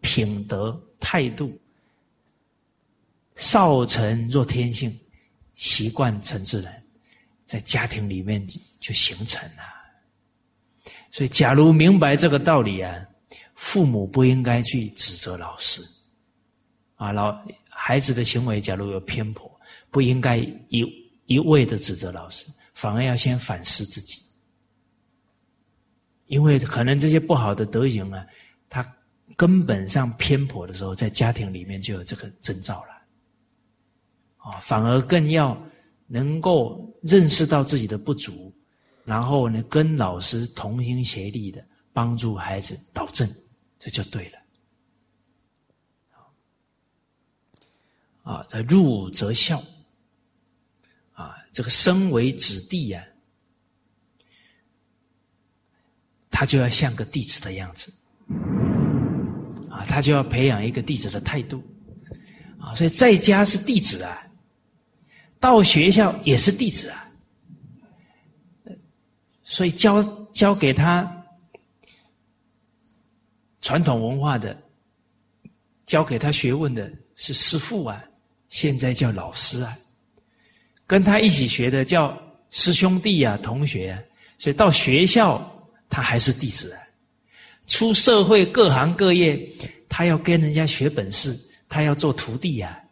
[0.00, 1.56] 品德态度，
[3.36, 4.92] 少成若天性，
[5.54, 6.82] 习惯成自然，
[7.44, 8.44] 在家庭里面
[8.80, 9.75] 就形成了。
[11.16, 12.94] 所以，假如明白这个道理啊，
[13.54, 15.80] 父母不应该去指责老师，
[16.96, 17.34] 啊，老
[17.70, 19.50] 孩子的行为假如有偏颇，
[19.90, 20.36] 不应该
[20.68, 20.84] 一
[21.24, 24.20] 一味的指责老师，反而要先反思自己，
[26.26, 28.26] 因为可能这些不好的德行啊，
[28.68, 28.86] 他
[29.38, 32.92] 根本上偏颇的时候，在家庭里面就有这个征兆了，
[34.36, 35.58] 啊，反而更要
[36.08, 38.54] 能够认识到自己的不足。
[39.06, 43.26] 然后呢，跟老师同心协力的帮助孩子导正，
[43.78, 44.38] 这就对了。
[48.24, 49.62] 啊，这入则孝。
[51.12, 53.02] 啊，这个身为子弟呀，
[56.28, 57.90] 他就要像个弟子的样子。
[59.70, 61.62] 啊，他就要培养一个弟子的态度。
[62.58, 64.26] 啊，所以在家是弟子啊，
[65.38, 67.05] 到学校也是弟子啊。
[69.48, 71.08] 所以教教给他
[73.60, 74.60] 传统文化的，
[75.86, 78.04] 教给他学问的是师父啊，
[78.48, 79.78] 现在叫老师啊，
[80.84, 82.20] 跟他一起学的叫
[82.50, 84.02] 师兄弟啊，同学啊。
[84.36, 85.40] 所以到学校
[85.88, 86.82] 他还是弟子啊，
[87.68, 89.48] 出社会各行各业，
[89.88, 91.38] 他要跟人家学本事，
[91.68, 92.82] 他要做徒弟呀，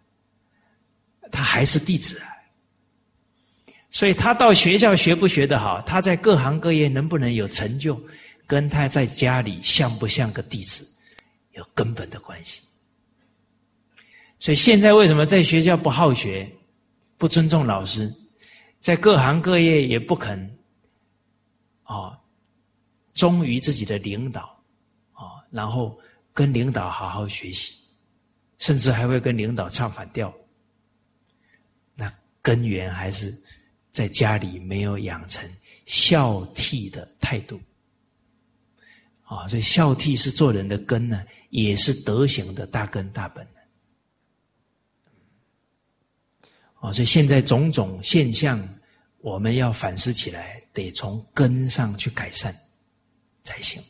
[1.32, 2.33] 他还是弟子啊。
[3.94, 7.96] 所以他到学校学不学得好，他在各行各业能不能有成就，
[8.44, 10.84] 跟他在家里像不像个弟子
[11.52, 12.64] 有根本的关系。
[14.40, 16.50] 所以现在为什么在学校不好学，
[17.16, 18.12] 不尊重老师，
[18.80, 20.58] 在各行各业也不肯
[21.84, 22.18] 啊
[23.14, 24.60] 忠于自己的领导
[25.12, 25.96] 啊，然后
[26.32, 27.76] 跟领导好好学习，
[28.58, 30.34] 甚至还会跟领导唱反调，
[31.94, 33.32] 那根源还是。
[33.94, 35.48] 在家里没有养成
[35.86, 37.60] 孝悌的态度，
[39.22, 43.46] 啊，所以孝悌是做人的根呢，也是德行的大根大本。
[46.80, 48.68] 啊，所以现在种种现象，
[49.18, 52.52] 我们要反思起来，得从根上去改善
[53.44, 53.80] 才行。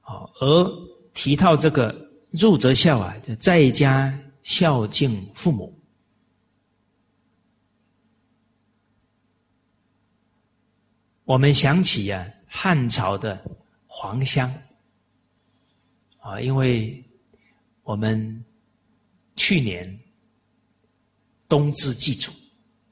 [0.00, 1.92] 好，而提到这个
[2.30, 5.73] 入则孝啊，就在家孝敬父母。
[11.24, 13.42] 我们想起呀，汉朝的
[13.86, 14.52] 黄香
[16.18, 17.02] 啊，因为
[17.82, 18.44] 我们
[19.34, 19.98] 去年
[21.48, 22.30] 冬至祭祖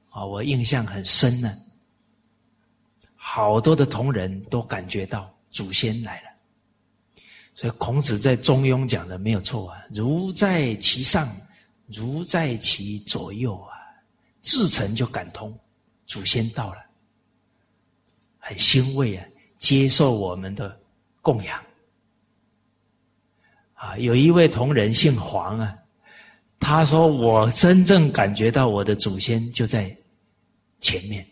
[0.09, 1.55] 啊，我印象很深呢。
[3.15, 6.29] 好多的同仁都感觉到祖先来了，
[7.55, 11.31] 所以孔子在《中庸》讲的没有错啊，“如在其上，
[11.87, 13.77] 如在其左右啊”，
[14.43, 15.57] 自成就感通，
[16.07, 16.83] 祖先到了。
[18.53, 19.27] 很欣慰啊，
[19.57, 20.79] 接受我们的
[21.23, 21.59] 供养
[23.73, 23.97] 啊！
[23.97, 25.75] 有一位同仁姓黄啊，
[26.61, 29.97] 他说：“我真正感觉到我的祖先就在
[30.81, 31.27] 前面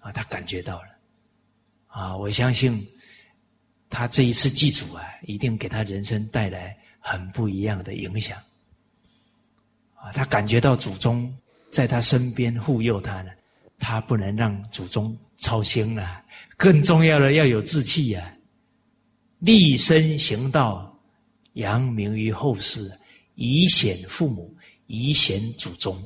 [0.00, 0.88] 啊，他感觉到了
[1.88, 2.16] 啊！
[2.16, 2.82] 我相信
[3.90, 8.38] 他这一次祭祖啊，一定给他人生带来很不一样的影响
[9.96, 10.12] 啊！
[10.12, 11.30] 他感觉到祖宗
[11.70, 13.30] 在他身边护佑他呢，
[13.78, 16.24] 他不能让祖宗。”操心了，
[16.56, 18.34] 更重要的要有志气呀！
[19.38, 21.00] 立身行道，
[21.52, 22.90] 扬名于后世，
[23.36, 24.52] 以显父母，
[24.88, 25.96] 以显祖宗，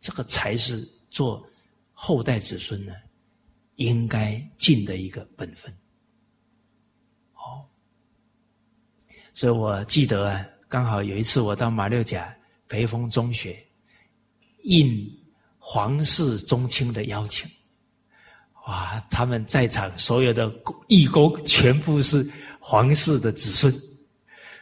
[0.00, 1.44] 这个才是做
[1.92, 2.92] 后代子孙呢
[3.76, 5.72] 应该尽的一个本分。
[7.34, 7.64] 哦，
[9.34, 12.36] 所以我记得啊，刚好有一次我到马六甲
[12.68, 13.64] 培丰中学，
[14.64, 15.08] 应
[15.58, 17.48] 皇室宗亲的邀请。
[18.66, 19.00] 哇！
[19.10, 20.52] 他们在场所有的
[20.86, 22.24] 义工全部是
[22.60, 23.74] 皇室的子孙，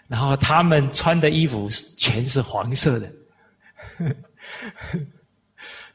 [0.07, 3.13] 然后他们穿的衣服全是黄色的。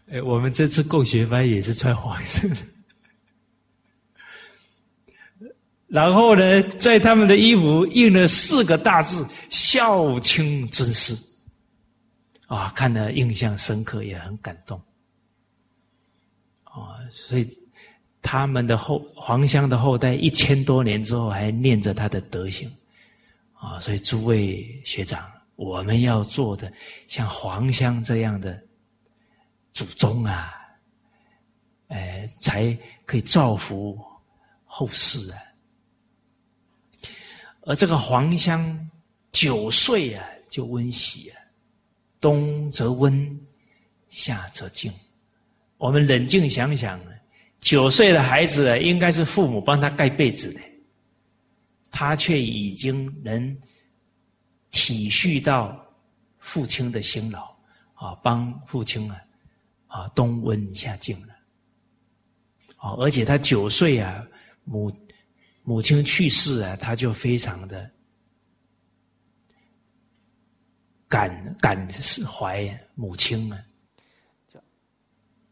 [0.10, 2.58] 哎，我们这次共学班也是穿黄色的。
[5.88, 11.18] 然后呢，在他们的衣服印了四个大字“孝亲尊师”，
[12.48, 14.78] 啊，看了印象深刻，也很感动。
[16.66, 17.63] 啊，所以。
[18.24, 22.72] 他们的后黄香的后代一千多年之后还念着他的德行，
[23.54, 26.72] 啊，所以诸位学长，我们要做的
[27.06, 28.64] 像黄香这样的
[29.74, 30.54] 祖宗啊，
[31.90, 34.00] 哎，才可以造福
[34.64, 35.38] 后世啊。
[37.66, 38.90] 而这个黄香
[39.34, 41.36] 九岁啊就温习啊，
[42.22, 43.40] 冬则温，
[44.08, 44.90] 夏则静。
[45.78, 46.98] 我们冷静想想。
[47.64, 50.60] 九岁的孩子应该是父母帮他盖被子的，
[51.90, 53.58] 他却已经能
[54.70, 55.82] 体恤到
[56.40, 57.56] 父亲的辛劳
[57.94, 59.18] 啊，帮父亲啊
[59.88, 61.34] 啊冬温夏静了。
[62.76, 64.28] 啊，而且他九岁啊，
[64.66, 64.94] 母
[65.64, 67.90] 母亲去世啊，他就非常的
[71.08, 71.88] 感感
[72.30, 73.58] 怀母亲啊，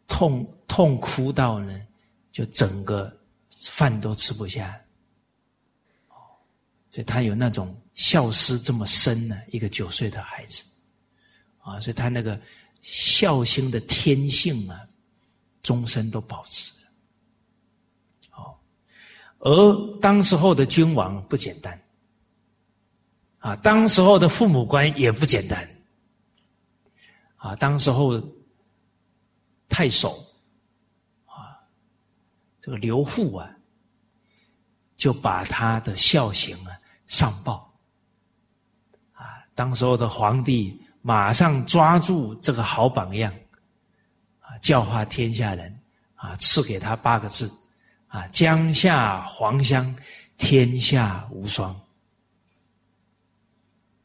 [0.10, 1.88] 痛痛哭到呢。
[2.32, 3.12] 就整个
[3.68, 4.80] 饭都吃不下，
[6.90, 10.64] 所以他有那种孝思这么深呢，一个九岁的孩子，
[11.60, 12.40] 啊，所以他那个
[12.82, 14.88] 孝心的天性啊，
[15.62, 16.72] 终身都保持。
[18.32, 18.56] 哦，
[19.40, 21.78] 而当时候的君王不简单，
[23.40, 25.70] 啊，当时候的父母官也不简单，
[27.36, 28.22] 啊，当时候
[29.68, 30.18] 太守。
[32.62, 33.50] 这个刘户啊，
[34.96, 37.74] 就把他的孝行啊上报，
[39.14, 43.34] 啊，当时候的皇帝马上抓住这个好榜样，
[44.40, 45.76] 啊，教化天下人，
[46.14, 47.52] 啊，赐给他八个字，
[48.06, 49.96] 啊，江夏黄香，
[50.38, 51.74] 天下无双。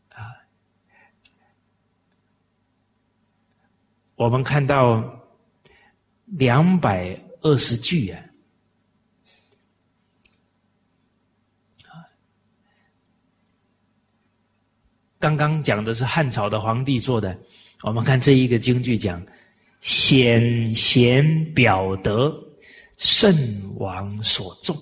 [0.09, 0.33] 啊，
[4.15, 5.05] 我们看到
[6.25, 8.23] 两百二十句啊，
[15.19, 17.39] 刚刚讲的是汉朝的皇帝做的，
[17.83, 19.25] 我们看这一个京剧讲，
[19.81, 22.43] 显贤表德。
[22.99, 24.75] 圣王所重，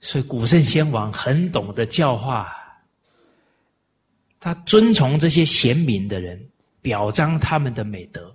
[0.00, 2.56] 所以古圣先王很懂得教化，
[4.40, 6.42] 他尊崇这些贤明的人，
[6.80, 8.34] 表彰他们的美德。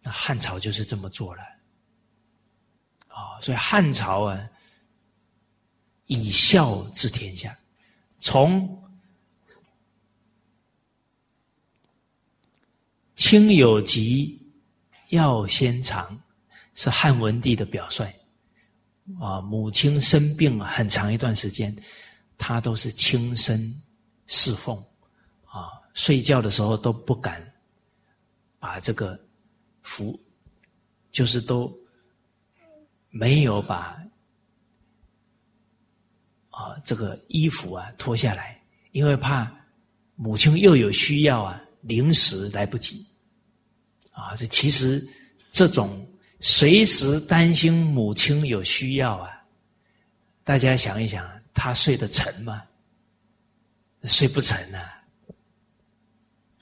[0.00, 1.42] 那汉朝就是这么做了，
[3.08, 4.48] 啊，所以汉朝啊，
[6.06, 7.54] 以孝治天下，
[8.20, 8.81] 从
[13.24, 14.36] 亲有疾，
[15.10, 16.20] 药先尝。
[16.74, 18.10] 是汉文帝的表率，
[19.20, 21.76] 啊，母亲生病了很长一段时间，
[22.38, 23.72] 他都是亲身
[24.26, 24.74] 侍奉，
[25.44, 27.46] 啊，睡觉的时候都不敢
[28.58, 29.20] 把这个
[29.82, 30.18] 服，
[31.10, 31.70] 就是都
[33.10, 34.02] 没有把
[36.48, 38.58] 啊这个衣服啊脱下来，
[38.92, 39.52] 因为怕
[40.16, 43.06] 母亲又有需要啊，临时来不及，
[44.12, 45.06] 啊，这其实
[45.50, 46.08] 这种。
[46.44, 49.44] 随时担心母亲有需要啊！
[50.42, 52.60] 大家想一想，他睡得沉吗？
[54.02, 54.78] 睡不沉呐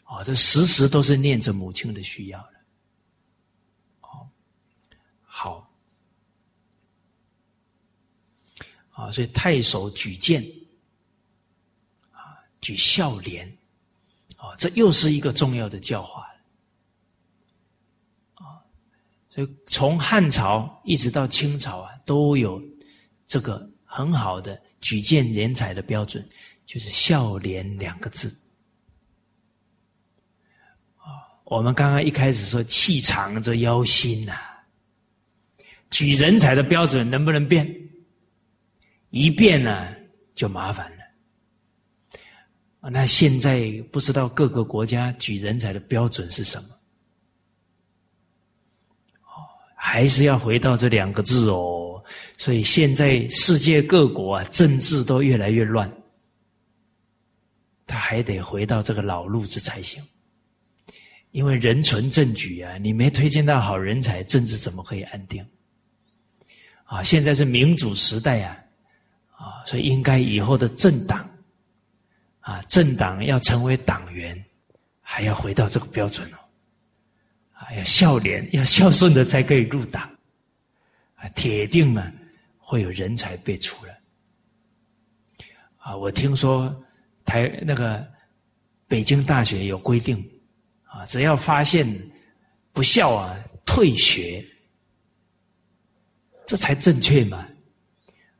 [0.05, 0.19] 啊！
[0.21, 2.61] 哦，这时时都是念着母亲的需要的。
[4.03, 4.29] 哦，
[5.25, 5.73] 好，
[8.91, 10.45] 啊，所以太守举荐，
[12.13, 13.51] 啊，举孝廉，
[14.37, 16.27] 啊，这又是一个重要的教化。
[19.30, 19.30] 所以
[19.67, 22.63] 从汉朝一直到清朝啊，都有
[23.27, 26.27] 这个很好的举荐人才的标准，
[26.67, 28.29] 就是“孝廉”两个字。
[30.97, 34.33] 啊，我们刚刚一开始说气长则腰心呐，
[35.91, 37.69] 举人才的标准能不能变？
[39.11, 39.95] 一变呢，
[40.35, 40.97] 就麻烦了。
[42.91, 46.80] 那现在不知道各个国家举人才的标准是什么？
[49.83, 52.05] 还是要回到这两个字哦，
[52.37, 55.91] 所以现在世界各国啊，政治都越来越乱，
[57.87, 60.03] 他还得回到这个老路子才行。
[61.31, 65.43] 因为人存政举啊，你没推荐到好人才，政治怎么可以安定？
[66.85, 68.59] 啊，现在是民主时代啊，
[69.33, 71.27] 啊，所以应该以后的政党，
[72.41, 74.45] 啊，政党要成为党员，
[75.01, 76.37] 还要回到这个标准哦。
[77.77, 80.03] 要孝廉，要孝顺的才可以入党，
[81.15, 82.13] 啊，铁定呢
[82.59, 83.95] 会有人才辈出了。
[85.77, 86.75] 啊，我听说
[87.25, 88.07] 台那个
[88.89, 90.17] 北京大学有规定，
[90.85, 91.87] 啊，只要发现
[92.73, 94.45] 不孝啊，退学，
[96.47, 97.47] 这才正确嘛。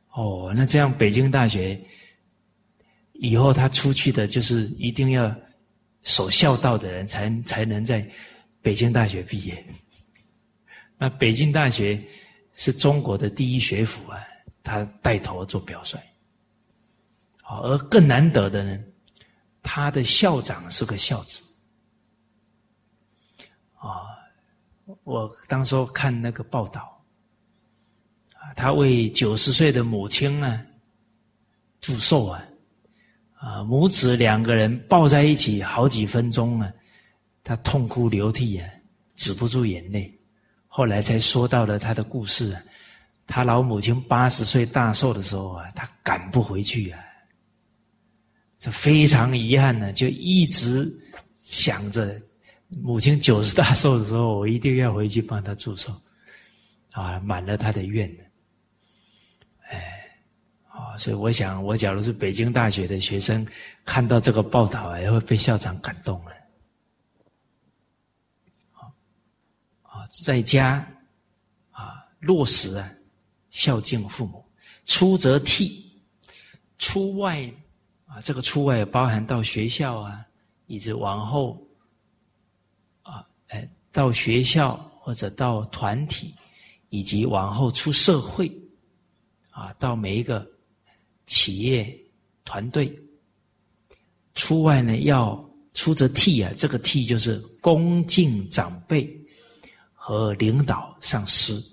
[0.09, 1.79] 哦，那这样北京大学
[3.13, 5.33] 以后他出去的就是一定要
[6.03, 8.05] 守孝道的人，才才能在。
[8.61, 9.65] 北京大学毕业，
[10.97, 12.01] 那北京大学
[12.53, 14.19] 是中国的第一学府啊，
[14.61, 15.97] 他带头做表率。
[17.41, 18.83] 好，而更难得的呢，
[19.63, 21.41] 他的校长是个孝子。
[23.77, 24.05] 啊，
[25.03, 27.03] 我当时看那个报道，
[28.35, 30.63] 啊，他为九十岁的母亲啊
[31.79, 32.45] 祝寿啊，
[33.33, 36.71] 啊，母子两个人抱在一起好几分钟啊。
[37.43, 38.69] 他痛哭流涕啊，
[39.15, 40.13] 止不住眼泪。
[40.67, 42.61] 后来才说到了他的故事啊。
[43.27, 46.99] 他老母亲八十岁大寿的时候啊，他赶不回去啊，
[48.59, 50.91] 这非常遗憾呢，就一直
[51.37, 52.19] 想着
[52.81, 55.93] 母亲九十大寿的时候，我一定要回去帮他祝寿
[56.91, 58.23] 啊，满了他的愿呢。
[59.69, 60.03] 哎，
[60.67, 63.47] 啊，所以我想，我假如是北京大学的学生，
[63.85, 66.31] 看到这个报道，也会被校长感动了。
[70.11, 70.85] 在家
[71.71, 72.91] 啊，落实啊，
[73.49, 74.43] 孝敬父母；
[74.85, 75.71] 出则悌，
[76.77, 77.49] 出外
[78.05, 80.25] 啊，这个出外包含到学校啊，
[80.67, 81.65] 以及往后
[83.03, 86.35] 啊，哎，到学校或者到团体，
[86.89, 88.51] 以及往后出社会
[89.49, 90.45] 啊，到每一个
[91.25, 91.97] 企业
[92.43, 92.93] 团队。
[94.33, 95.39] 出外呢，要
[95.73, 99.20] 出则悌啊，这个悌就是恭敬长辈。
[100.11, 101.63] 和领导上司，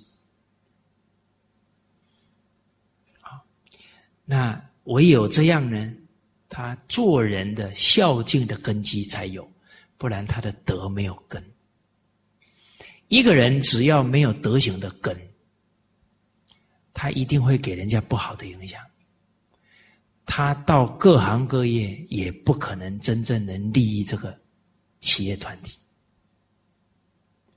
[4.24, 5.92] 那唯有这样呢，
[6.48, 9.50] 他做人的孝敬的根基才有，
[9.96, 11.42] 不然他的德没有根。
[13.08, 15.20] 一个人只要没有德行的根，
[16.94, 18.80] 他一定会给人家不好的影响。
[20.24, 24.40] 他到各行各业也不可能真正能利益这个
[25.00, 25.76] 企业团体。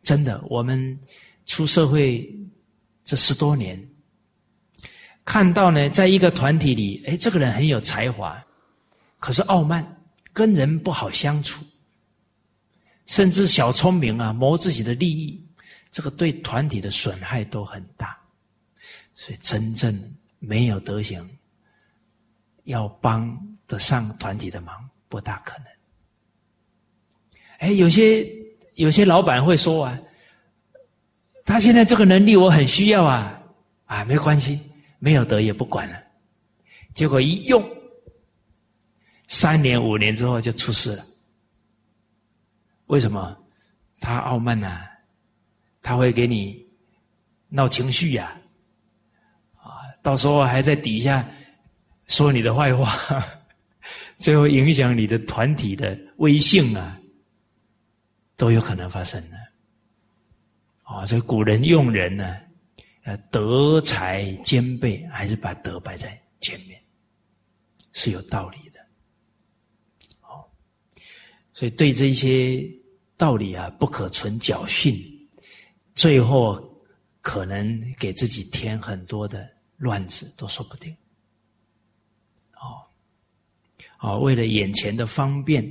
[0.03, 0.99] 真的，我们
[1.45, 2.33] 出社会
[3.03, 3.89] 这十多年，
[5.23, 8.43] 看到呢，在一个团体里，哎，这个人很有才华，
[9.19, 10.01] 可是傲慢，
[10.33, 11.63] 跟人不好相处，
[13.05, 15.45] 甚至小聪明啊，谋自己的利益，
[15.91, 18.17] 这个对团体的损害都很大。
[19.13, 21.27] 所以，真正没有德行。
[22.65, 23.35] 要帮
[23.65, 25.65] 得上团体的忙，不大可能。
[27.57, 28.23] 哎，有些
[28.75, 29.99] 有些老板会说啊，
[31.45, 33.41] 他现在这个能力我很需要啊，
[33.85, 34.59] 啊，没关系，
[34.99, 35.97] 没有德也不管了。
[36.93, 37.63] 结果一用，
[39.27, 41.03] 三年五年之后就出事了。
[42.87, 43.37] 为什么？
[43.99, 44.81] 他傲慢呐，
[45.81, 46.65] 他会给你
[47.49, 48.35] 闹情绪呀，
[49.57, 51.27] 啊，到时候还在底下。
[52.07, 53.25] 说你的坏话，
[54.17, 56.99] 最后影响你的团体的威信啊，
[58.41, 59.37] 都有可能发生的。
[60.81, 62.37] 啊，所以古人用人呢，
[63.03, 66.81] 呃，德才兼备，还是把德摆在前面，
[67.93, 68.79] 是有道理的。
[70.21, 70.43] 哦，
[71.53, 72.67] 所以对这些
[73.15, 74.99] 道理啊，不可存侥幸，
[75.93, 76.59] 最后
[77.21, 80.97] 可能给自己添很多的乱子，都说不定。
[83.97, 85.63] 啊，为了眼前的方便，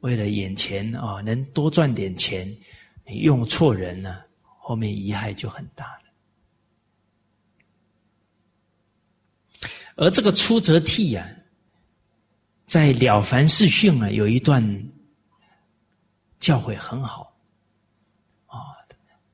[0.00, 2.46] 为了眼前啊能多赚点钱，
[3.06, 6.02] 你用错人了，后面遗害就很大了。
[9.96, 11.28] 而这个出则悌呀，
[12.66, 14.62] 在《了凡四训》啊有一段
[16.38, 17.36] 教诲很好，
[18.46, 18.76] 啊，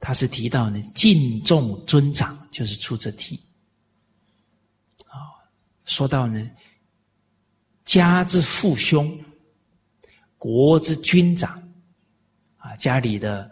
[0.01, 3.39] 他是提到呢敬重尊长，就是出则悌。
[5.07, 5.35] 啊，
[5.85, 6.51] 说到呢。
[7.85, 9.15] 家之父兄，
[10.45, 11.59] 国之君长，
[12.59, 13.51] 啊，家里的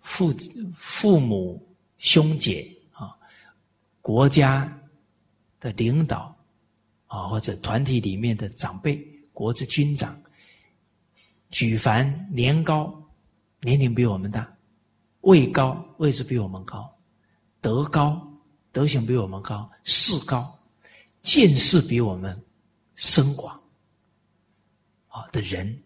[0.00, 0.34] 父
[0.72, 1.62] 父母
[1.98, 3.14] 兄姐啊，
[4.00, 4.74] 国家
[5.60, 6.34] 的领导
[7.08, 8.96] 啊，或者团体里面的长辈，
[9.34, 10.18] 国之君长，
[11.50, 12.90] 举凡年高，
[13.60, 14.50] 年龄比我们大，
[15.20, 16.90] 位高，位置比我们高，
[17.60, 18.26] 德高，
[18.72, 20.58] 德行比我们高，势高，
[21.20, 22.42] 见识比我们。
[23.00, 23.54] 深广
[25.06, 25.80] 啊的人，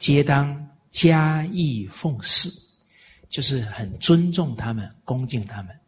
[0.00, 2.50] 皆当加以奉事，
[3.28, 5.80] 就是很尊重他们，恭敬他们。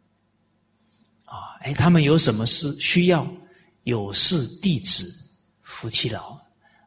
[1.25, 3.27] 啊，哎，他们有什么事需要，
[3.83, 5.11] 有事弟子
[5.63, 6.39] 夫妻劳，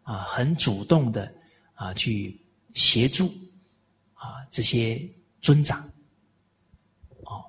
[0.04, 1.30] 啊，很主动的
[1.74, 2.40] 啊去
[2.72, 3.26] 协助
[4.14, 5.06] 啊这些
[5.42, 5.86] 尊长。
[7.24, 7.44] 哦，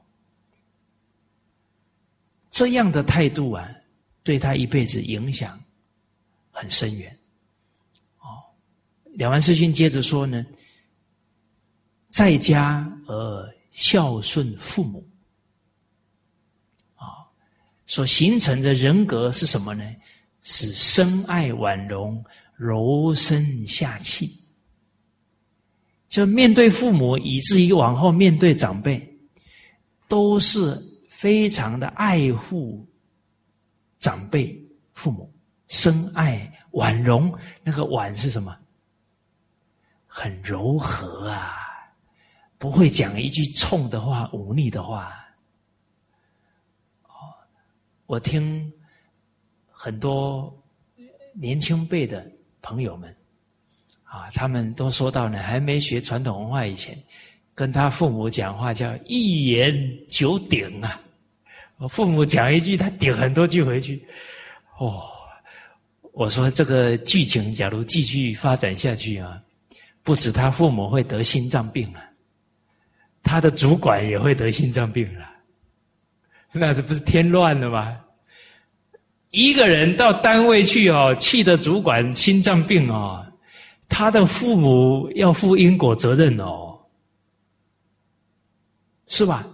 [2.50, 3.70] 这样的态度啊，
[4.24, 5.58] 对他一辈子影响。
[6.60, 7.16] 很深远，
[9.18, 10.46] 两万四训接着说呢，
[12.10, 15.04] 在家而孝顺父母，
[16.94, 17.26] 啊，
[17.88, 19.84] 所形成的人格是什么呢？
[20.42, 22.24] 是深爱婉容、
[22.56, 24.40] 柔声下气。
[26.08, 29.02] 就面对父母，以至于往后面对长辈，
[30.08, 32.88] 都是非常的爱护
[33.98, 34.56] 长辈、
[34.94, 35.34] 父母。
[35.68, 38.56] 深爱婉容，那个婉是什么？
[40.20, 41.54] 很柔和啊，
[42.58, 45.24] 不会讲一句冲的话、忤逆的话。
[47.04, 47.38] 哦，
[48.08, 48.74] 我听
[49.70, 50.52] 很多
[51.34, 52.26] 年轻辈的
[52.64, 53.16] 朋友们
[54.06, 56.98] 啊，他们都说到呢，还没学传统文化以前，
[57.54, 59.72] 跟他父母讲话叫一言
[60.10, 61.00] 九鼎啊。
[61.78, 64.04] 我父母讲一句，他顶很多句回去。
[64.80, 65.04] 哦。
[66.14, 69.40] 我说这个剧情，假如继续发展下去啊，
[70.08, 72.00] 不止他父母会得心脏病了，
[73.24, 75.30] 他的主管也会得心脏病了，
[76.54, 77.94] 那这不是添乱了吗？
[79.32, 83.22] 一个人到单位去哦，气得主管心脏病哦，
[83.90, 86.80] 他的父母要负因果责任哦，
[89.08, 89.46] 是吧？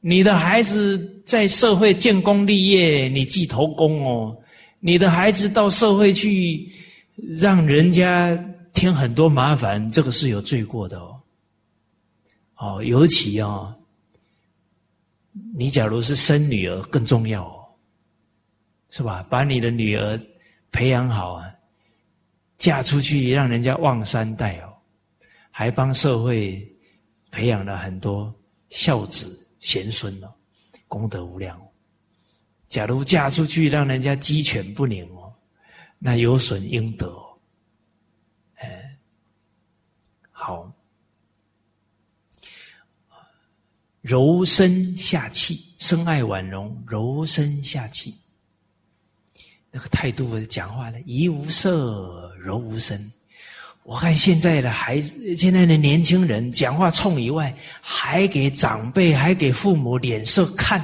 [0.00, 4.36] 你的孩子在社会建功立业，你记头功哦。
[4.80, 6.68] 你的孩子到社会去，
[7.38, 8.36] 让人家
[8.74, 11.20] 添很多麻烦，这个是有罪过的哦。
[12.56, 13.74] 哦，尤其哦，
[15.56, 17.64] 你假如是生女儿更重要哦，
[18.90, 19.24] 是吧？
[19.30, 20.20] 把你的女儿
[20.70, 21.52] 培养好啊，
[22.58, 24.72] 嫁出去让人家望三代哦，
[25.50, 26.60] 还帮社会
[27.30, 28.32] 培养了很多
[28.70, 30.32] 孝子贤孙哦，
[30.88, 31.60] 功德无量。
[32.68, 35.32] 假如嫁出去让人家鸡犬不宁哦，
[35.98, 37.22] 那有损阴德。
[38.56, 38.98] 哎，
[40.44, 40.70] 好，
[44.02, 48.14] 柔声下气，深爱婉容，柔声下气。
[49.70, 53.10] 那个态度讲话呢，怡无色，柔无声。
[53.84, 60.78] 我看现在的孩子，现在的年轻人讲话冲以外，还给长辈，还给父母脸色看。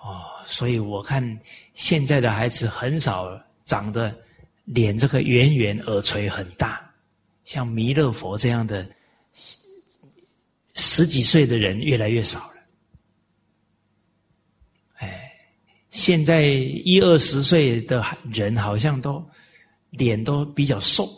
[0.00, 1.40] 哦，所以我看
[1.72, 4.12] 现在的孩子很少长得
[4.64, 6.83] 脸这个圆圆，耳垂很大，
[7.44, 8.88] 像弥勒佛这样的
[10.74, 12.54] 十几岁的人越来越少了，
[14.94, 15.30] 哎。
[15.90, 19.24] 现在一二十岁的人好像都
[19.90, 21.08] 脸都比较瘦，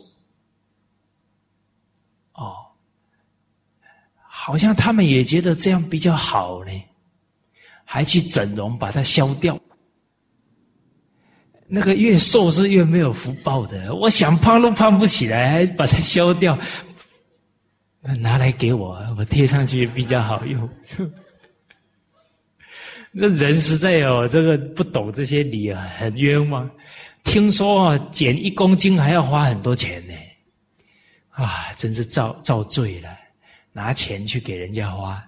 [2.35, 2.55] 哦，
[4.19, 6.71] 好像他们也觉得这样比较好呢，
[7.87, 9.59] 还去整容把它消掉。
[11.69, 16.57] 那个越瘦是越没有福报的，我想胖都胖不起来，还把它消掉，
[18.21, 20.69] 拿来给我，我贴上去比较好用。
[23.19, 26.71] 这人实在哦，这个不懂这些理啊，很冤枉。
[27.25, 30.15] 听说啊，减一公斤还要花很多钱呢，
[31.31, 33.09] 啊，真是造造罪了，
[33.73, 35.21] 拿钱去给人家花，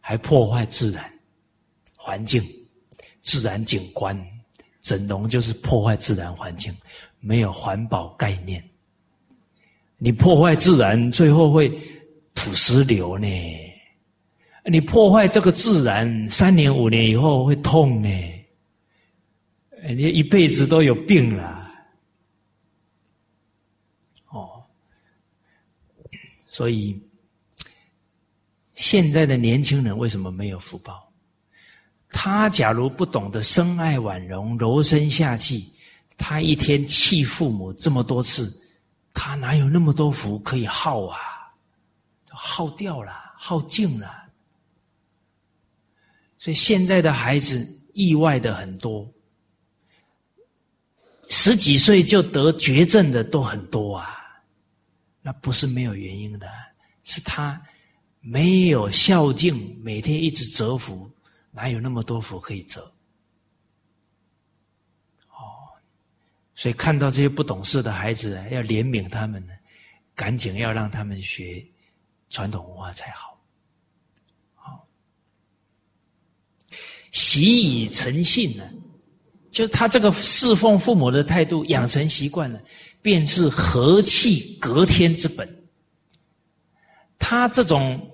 [0.00, 1.10] 还破坏自然
[1.96, 2.44] 环境、
[3.22, 4.14] 自然景观。
[4.82, 6.76] 整容就是破坏自然环境，
[7.20, 8.62] 没有环保概念。
[9.96, 11.70] 你破坏自然，最后会
[12.34, 13.26] 土石流呢。
[14.64, 18.08] 你破坏这个自然，三年五年以后会痛呢。
[19.94, 21.70] 你一辈子都有病了。
[24.30, 24.64] 哦，
[26.48, 27.00] 所以
[28.74, 31.11] 现在的年轻人为什么没有福报？
[32.12, 35.72] 他假如不懂得深爱婉容、柔声下气，
[36.16, 38.52] 他一天气父母这么多次，
[39.14, 41.18] 他哪有那么多福可以耗啊？
[42.28, 44.22] 耗掉了，耗尽了。
[46.38, 49.06] 所以现在的孩子意外的很多，
[51.28, 54.08] 十几岁就得绝症的都很多啊，
[55.20, 56.48] 那不是没有原因的，
[57.04, 57.60] 是他
[58.20, 61.11] 没有孝敬，每天一直折福，
[61.54, 62.80] 哪有那么多福可以折？
[65.28, 65.68] 哦，
[66.54, 69.52] 所以看到这些不懂事的孩子，要怜悯他们呢，
[70.14, 71.64] 赶紧要让他们学
[72.30, 73.38] 传统文化才好。
[74.54, 74.88] 好
[77.12, 78.68] 习以成性呢，
[79.50, 82.58] 就他这个侍奉父母的态度养成习惯了，
[83.02, 85.46] 便是和气隔天之本。
[87.18, 88.10] 他这种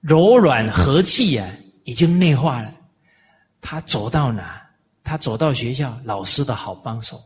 [0.00, 1.52] 柔软和气啊，
[1.88, 2.74] 已经内化了。
[3.62, 4.62] 他走到哪，
[5.02, 7.16] 他走到学校，老师的好帮手；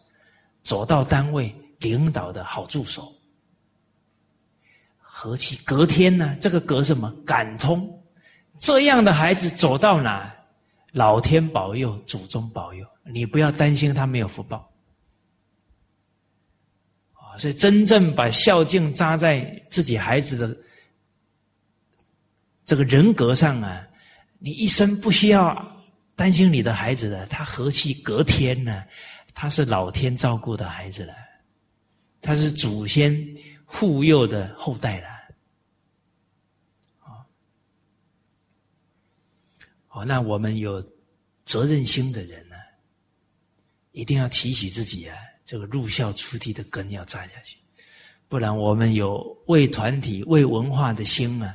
[0.63, 3.13] 走到单位，领导的好助手。
[4.99, 6.37] 和气隔天呢？
[6.41, 7.13] 这个隔什么？
[7.27, 7.91] 感通。
[8.57, 10.33] 这样的孩子走到哪？
[10.93, 14.71] 老天保佑，祖宗保佑，你不要担心他没有福报
[17.15, 17.35] 啊！
[17.37, 20.57] 所以真正把孝敬扎在自己孩子的
[22.65, 23.89] 这个人格上啊，
[24.45, 25.57] 你一生不需要
[26.16, 28.84] 担心你的孩子的，他和气隔天呢，
[29.32, 31.14] 他是老天照顾的孩子了，
[32.20, 33.16] 他是祖先
[33.64, 35.09] 护佑的后代了。
[39.90, 40.84] 哦，那我们有
[41.45, 42.57] 责任心的人呢，
[43.93, 47.59] 一定要提醒自己啊，这个入校出地的根要扎下去，
[48.26, 51.55] 不然我们有为团体、为文化的心啊，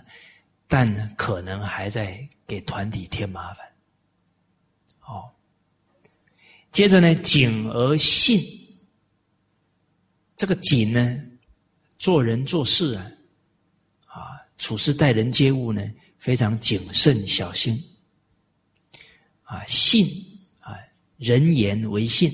[0.68, 3.66] 但可能还在给团体添麻烦。
[5.02, 5.32] 哦，
[6.72, 8.42] 接着呢，谨而信，
[10.36, 11.24] 这个谨呢，
[11.98, 13.12] 做人做事啊，
[14.06, 15.82] 啊，处事待人接物呢，
[16.20, 17.82] 非常谨慎小心。
[19.44, 20.06] 啊，信
[20.60, 20.78] 啊，
[21.16, 22.30] 人言为信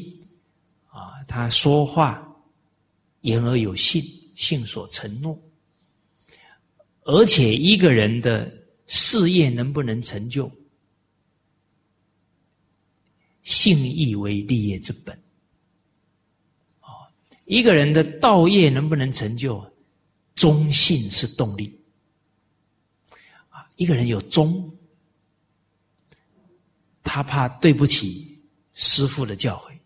[0.89, 2.27] 啊，他说话
[3.21, 4.03] 言而有信，
[4.35, 5.39] 信所承诺。
[7.05, 8.51] 而且一个人的
[8.87, 10.49] 事业能不能成就，
[13.41, 15.13] 信义为立业之本。
[16.79, 16.87] 啊，
[17.45, 19.63] 一个人的道业能不能成就，
[20.35, 21.77] 忠信是动力。
[23.49, 24.69] 啊，一个人有忠。
[27.03, 28.41] 他怕对不起
[28.73, 29.77] 师父的教诲，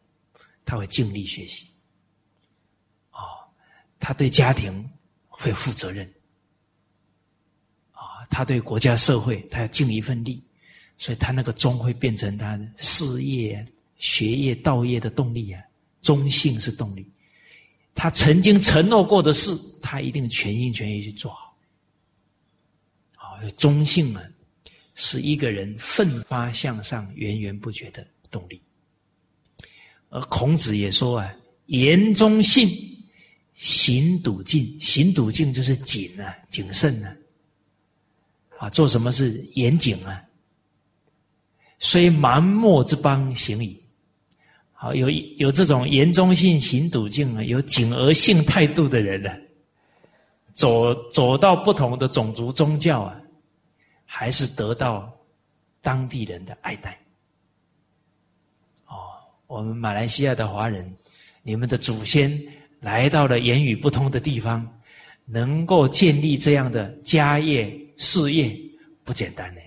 [0.63, 1.65] 他会尽力学习。
[3.11, 3.19] 哦，
[3.99, 4.87] 他对家庭
[5.27, 6.13] 会负责任。
[8.29, 10.41] 他对国家社会，他要尽一份力，
[10.97, 13.65] 所以他那个忠会变成他事业、
[13.97, 15.61] 学业、道业的动力啊。
[16.01, 17.05] 忠信是动力，
[17.93, 19.51] 他曾经承诺过的事，
[19.81, 21.57] 他一定全心全意去做好。
[23.15, 24.23] 啊，忠信啊，
[24.93, 28.61] 是一个人奋发向上、源源不绝的动力。
[30.09, 31.35] 而孔子也说啊
[31.67, 32.69] ：“言忠信，
[33.53, 34.79] 行笃敬。
[34.79, 37.13] 行笃敬就是谨啊，谨慎啊。
[38.57, 40.21] 啊，做什么是严谨啊？
[41.79, 43.81] 虽蛮貊之邦，行矣。”
[44.79, 49.31] 好，有有这种言忠信、行笃敬啊，有谨而信态度的人呢，
[50.53, 53.19] 走走到不同的种族宗教啊，
[54.05, 55.11] 还是得到
[55.81, 56.95] 当地人的爱戴。
[58.85, 60.95] 哦，我们马来西亚的华人，
[61.41, 62.39] 你们的祖先
[62.79, 64.63] 来到了言语不通的地方，
[65.25, 68.57] 能够建立这样的家业事业，
[69.03, 69.61] 不简单呢。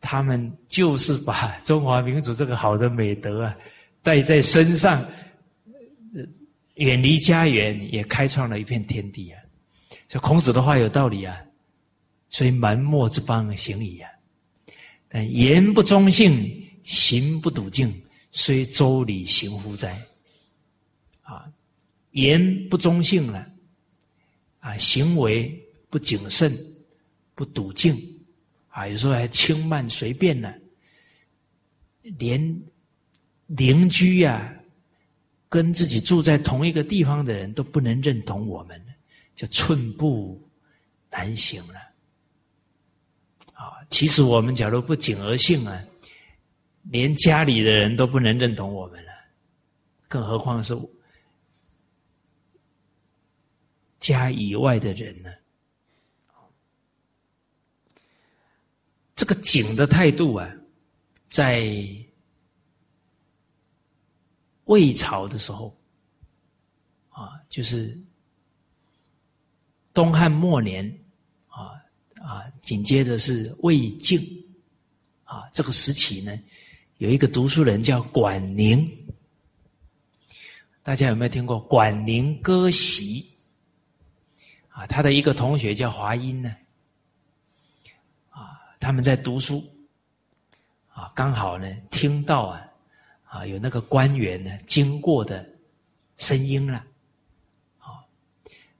[0.00, 3.56] 他们就是把中华民族这个好的美德啊。
[4.02, 5.06] 带在身上，
[6.76, 9.38] 远离家园，也开创了一片天地啊！
[10.08, 11.38] 所以孔子的话有道理啊，
[12.30, 14.10] 虽蛮貊之邦，行矣啊！
[15.06, 17.92] 但言不忠信，行不笃敬，
[18.32, 20.00] 虽周礼行乎哉？
[21.20, 21.44] 啊，
[22.12, 23.46] 言不忠信了，
[24.60, 26.56] 啊，行为不谨慎，
[27.40, 27.96] 不笃敬，
[28.68, 30.52] 啊，有时候还轻慢随便呢，
[32.02, 32.62] 连。
[33.56, 34.56] 邻居呀，
[35.48, 38.80] 跟自己住在同一个地方的人都不能认同我们，
[39.34, 40.40] 就寸步
[41.10, 41.74] 难行了。
[43.54, 45.84] 啊，其实我们假如不谨而信啊，
[46.92, 49.10] 连家里的人都不能认同我们了，
[50.06, 50.72] 更何况是
[53.98, 55.30] 家以外的人呢？
[59.20, 60.50] 这个景的态度啊，
[61.28, 61.76] 在。
[64.64, 65.76] 魏朝的时候，
[67.08, 67.98] 啊，就是
[69.92, 70.86] 东汉末年，
[71.48, 71.72] 啊
[72.22, 74.20] 啊，紧接着是魏晋，
[75.24, 76.40] 啊，这个时期呢，
[76.98, 78.88] 有一个读书人叫管宁，
[80.84, 83.28] 大家有没有听过管宁割席？
[84.68, 86.56] 啊，他的一个同学叫华阴呢，
[88.80, 89.62] 他们在读书，
[90.88, 92.66] 啊，刚好呢听到啊。
[93.32, 95.48] 啊，有那个官员呢经过的
[96.16, 96.84] 声音了，
[97.78, 98.02] 啊，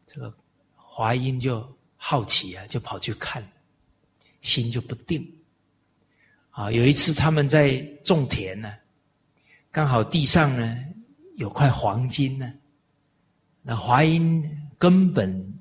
[0.09, 0.35] 这个
[0.75, 1.65] 华英就
[1.97, 3.49] 好奇啊，就跑去看，
[4.41, 5.25] 心就不定。
[6.51, 8.75] 啊，有一次他们在种田呢，
[9.71, 10.85] 刚好地上呢
[11.37, 12.53] 有块黄金呢，
[13.63, 14.45] 那华英
[14.79, 15.57] 根本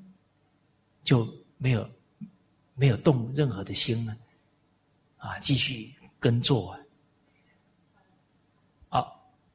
[1.03, 1.87] 就没有
[2.73, 4.17] 没有动任何的心呢，
[5.19, 6.75] 啊继续耕作。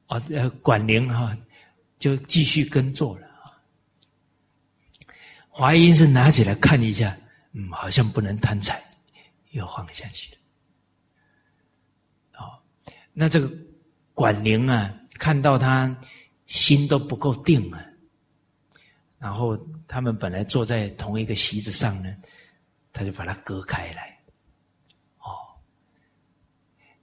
[0.07, 1.35] 啊，呃，管宁哈
[1.97, 3.49] 就继续耕作了啊。
[5.49, 7.17] 华阴是拿起来看一下，
[7.53, 8.79] 嗯，好像不能贪财，
[9.49, 10.41] 又放下去了。
[12.37, 12.61] 哦，
[13.13, 13.51] 那这个
[14.13, 15.93] 管宁啊，看到他
[16.45, 17.83] 心都不够定啊，
[19.17, 19.57] 然后
[19.87, 22.15] 他们本来坐在同一个席子上呢，
[22.93, 24.14] 他就把它割开来。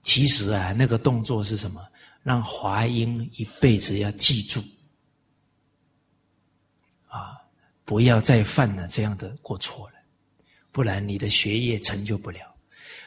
[0.03, 1.81] 其实啊，那个动作是什么？
[2.21, 4.63] 让华英一辈子要记住，
[7.07, 7.37] 啊，
[7.83, 9.95] 不要再犯了这样的过错了，
[10.71, 12.39] 不然你的学业成就不了。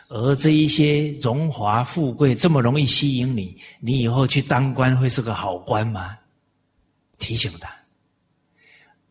[0.08, 6.16] 而这一些荣华富贵这么容易吸引你，你以后去当官会是个好官吗？
[7.18, 7.74] 提醒他。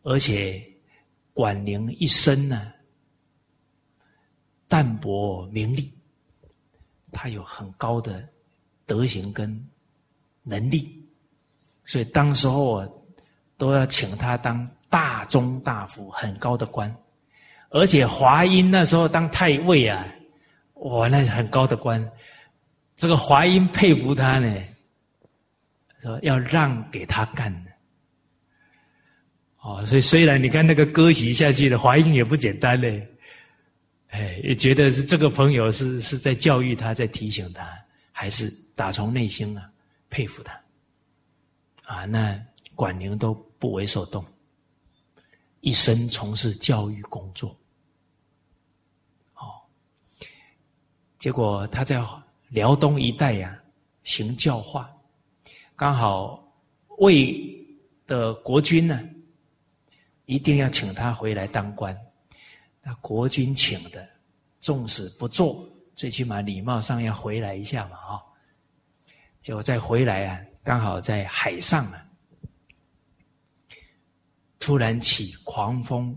[0.04, 0.64] 而且
[1.32, 2.72] 管宁一生呢，
[4.68, 5.92] 淡泊名利，
[7.16, 8.22] 他有很高的
[8.84, 9.66] 德行跟。
[10.48, 11.04] 能力，
[11.84, 12.88] 所以当时候啊，
[13.58, 16.94] 都要请他当大中大夫，很高的官。
[17.70, 20.06] 而且华阴那时候当太尉啊，
[20.74, 22.00] 哇，那很高的官。
[22.94, 24.62] 这个华阴佩服他呢，
[25.98, 27.70] 说要让给他干的。
[29.62, 33.04] 哦，所以虽然你看那个割席下去的华阴也不简单嘞，
[34.08, 37.68] 哎，也觉得是这个朋友是是在教育他，在提醒他，
[38.12, 39.70] 还是打从内心啊。
[40.08, 40.58] 佩服他，
[41.82, 42.40] 啊，那
[42.76, 44.24] 管宁都不为所动，
[45.60, 47.50] 一生从事教育工作，
[49.34, 49.60] 哦，
[51.18, 52.02] 结果他在
[52.48, 53.60] 辽东一带呀
[54.04, 54.88] 行教化，
[55.74, 56.48] 刚好
[56.98, 57.36] 魏
[58.06, 59.02] 的国君呢，
[60.26, 61.94] 一定要请他回来当官。
[62.88, 64.08] 那国君请的，
[64.60, 68.22] 纵使不做，最起码礼貌上要回来一下嘛，啊！
[69.42, 72.06] 结果再回来啊，刚好在海上啊，
[74.60, 76.16] 突然起狂风，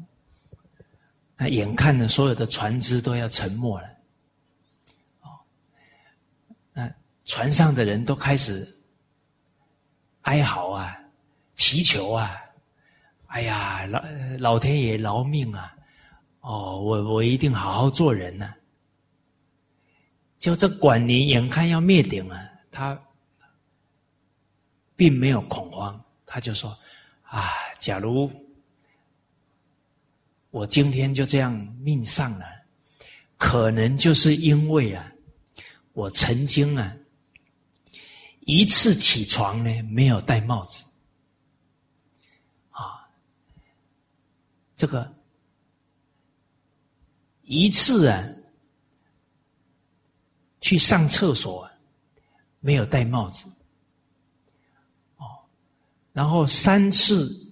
[1.37, 3.87] 那眼看着所有的船只都要沉没了，
[5.21, 5.41] 哦，
[6.71, 6.93] 那
[7.25, 8.77] 船上的人都开始
[10.21, 10.95] 哀嚎啊，
[11.55, 12.39] 祈求啊，
[13.25, 14.03] 哎呀，老
[14.37, 15.75] 老天爷饶命啊！
[16.41, 18.53] 哦，我我一定好好做人呢。
[20.37, 22.99] 就这管宁眼看要灭顶了，他。
[24.95, 26.77] 并没有恐慌，他就说
[27.23, 27.47] ：“啊，
[27.79, 28.29] 假如
[30.49, 32.45] 我今天就这样命丧了，
[33.37, 35.09] 可能就是因为啊，
[35.93, 36.93] 我曾经啊
[38.41, 40.83] 一次起床呢没有戴帽子，
[42.71, 43.07] 啊，
[44.75, 45.09] 这个
[47.51, 48.23] 一次啊
[50.61, 51.67] 去上厕所
[52.59, 53.45] 没有戴帽子。”
[55.17, 55.25] 哦
[56.13, 57.51] 然后三次，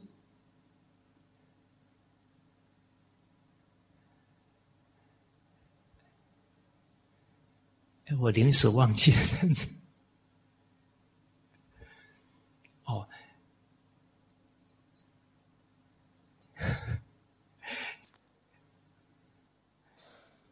[8.05, 9.17] 哎，我临时忘记了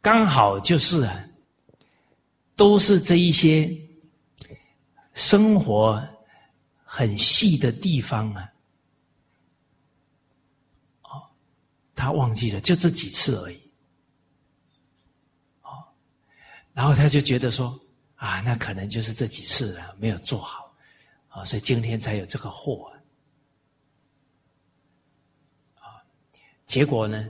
[0.05, 1.27] 刚好就是啊，
[2.55, 3.75] 都是这一些
[5.13, 5.99] 生活。
[6.97, 8.53] 很细的地方啊，
[11.01, 11.27] 哦，
[11.93, 13.59] 他忘记了，就这几次而已，
[15.61, 15.83] 哦，
[16.71, 17.77] 然后他就觉得说
[18.15, 20.73] 啊，那可能就是这几次啊没有做好，
[21.27, 22.89] 啊，所以今天才有这个祸
[25.73, 25.99] 啊，
[26.65, 27.29] 结果呢，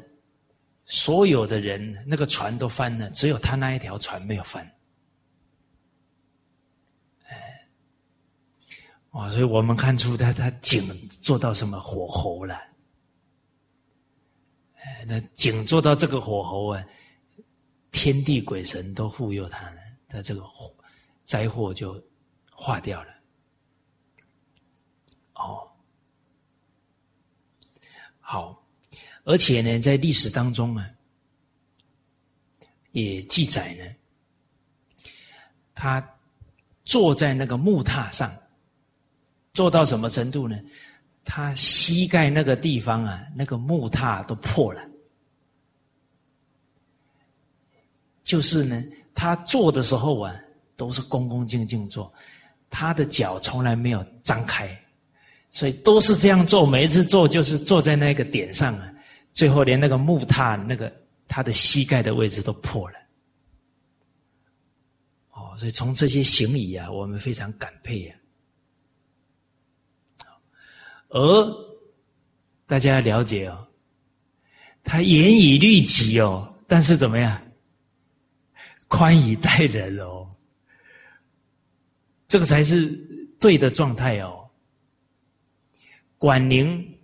[0.85, 4.69] 所有的人那个船都翻了，只有他那一条船没有翻。
[9.11, 12.53] 哇，所以我们看出他他井做到什么火候了？
[14.75, 16.85] 哎，那井做到这个火候啊，
[17.93, 19.77] 天地鬼神都护佑他了，
[20.09, 20.43] 他这个
[21.23, 22.03] 灾祸就
[22.51, 23.13] 化掉了。
[25.35, 25.65] 哦，
[28.19, 28.64] 好，
[29.25, 30.89] 而且呢，在历史当中啊，
[32.93, 35.09] 也记载呢，
[35.75, 36.01] 他
[36.85, 38.33] 坐在那个木榻上。
[39.53, 40.59] 做到什么程度呢？
[41.23, 44.81] 他膝盖那个地方啊，那个木榻都破了。
[48.23, 48.83] 就是呢，
[49.13, 50.35] 他坐的时候啊，
[50.75, 52.13] 都是恭恭敬敬坐，
[52.69, 54.69] 他的脚从来没有张开，
[55.49, 56.65] 所以都是这样坐。
[56.65, 58.93] 每一次坐就是坐在那个点上啊，
[59.35, 60.91] 最后连那个木榻那个
[61.27, 62.97] 他的膝盖的位置都破了。
[65.31, 68.15] 哦，所以从这些行礼啊，我们非常感佩呀。
[71.09, 71.67] 而
[72.65, 73.67] 大家要了解哦，
[74.83, 77.41] 他严以律己哦，但是怎么样？
[78.87, 80.29] 宽以待人哦，
[82.27, 82.87] 这个才是
[83.39, 84.49] 对的状态哦。
[86.17, 86.94] 管宁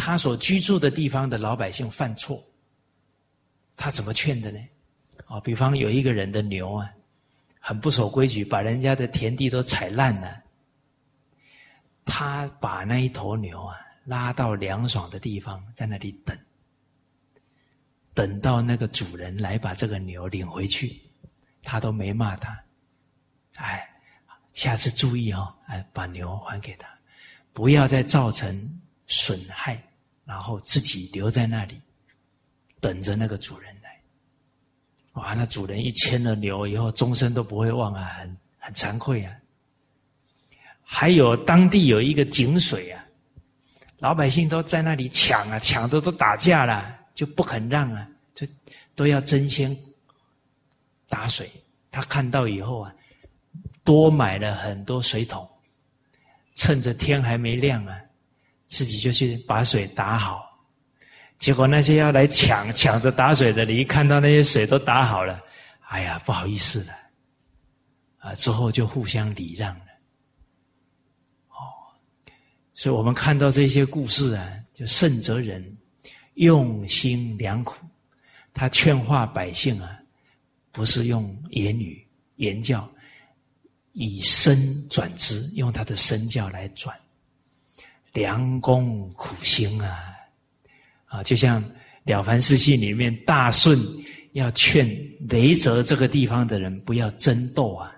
[0.00, 2.40] 他所居住的地方的老百姓犯错，
[3.76, 4.60] 他怎么劝的呢？
[5.26, 6.88] 啊，比方有一个人的牛啊，
[7.58, 10.40] 很不守规矩，把人家的田地都踩烂了。
[12.04, 16.38] 他把那一头牛啊拉到凉爽的地方，在那里等，
[18.14, 21.02] 等到那个主人来把这个牛领回去，
[21.64, 22.56] 他都没骂他。
[23.56, 23.86] 哎，
[24.54, 26.88] 下次注意哦，哎，把牛还给他，
[27.52, 29.82] 不要再造成损害，
[30.28, 31.80] 然后自己留在那里
[32.82, 33.98] 等着那个主人来。
[35.14, 39.34] 哇，那主人一牵了牛以后，终身都不会忘啊，很很惭愧啊。
[40.82, 43.02] 还有当地有一个井水啊，
[44.00, 48.46] 老百姓都在那里抢啊，抢的都打架了，就不肯让啊，就
[48.94, 49.74] 都要争先
[51.08, 51.50] 打水。
[51.90, 52.94] 他看到以后啊，
[53.82, 55.48] 多买了很多水桶，
[56.54, 57.98] 趁着天还没亮啊，
[58.68, 60.46] 自己就去把水打好。
[61.40, 65.42] 结果那些要来抢抢着打水的，你一看到那些水都打好了，
[65.86, 66.92] 哎呀，不好意思了，
[68.18, 69.84] 啊，之后就互相礼让了，
[71.50, 71.58] 哦。
[72.74, 75.76] 所以我们看到这些故事啊，就圣哲人
[76.34, 77.86] 用心良苦，
[78.52, 79.96] 他劝化百姓啊，
[80.72, 82.04] 不是用言语
[82.36, 82.92] 言教，
[83.92, 86.98] 以身转之，用他的身教来转。
[88.18, 90.12] 良功苦心啊，
[91.04, 91.62] 啊，就像
[92.02, 93.78] 《了凡四训》里面，大顺
[94.32, 94.88] 要劝
[95.28, 97.94] 雷泽这个地方的人不要争斗啊，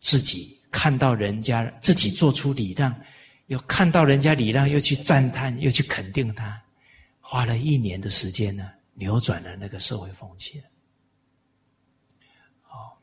[0.00, 2.94] 自己看到人家自己做出礼让，
[3.46, 6.62] 又看到人家礼让，又去赞叹，又去肯定他，
[7.20, 10.62] 花了一年的时间呢，扭转了那个社会风气。
[12.60, 13.00] 好，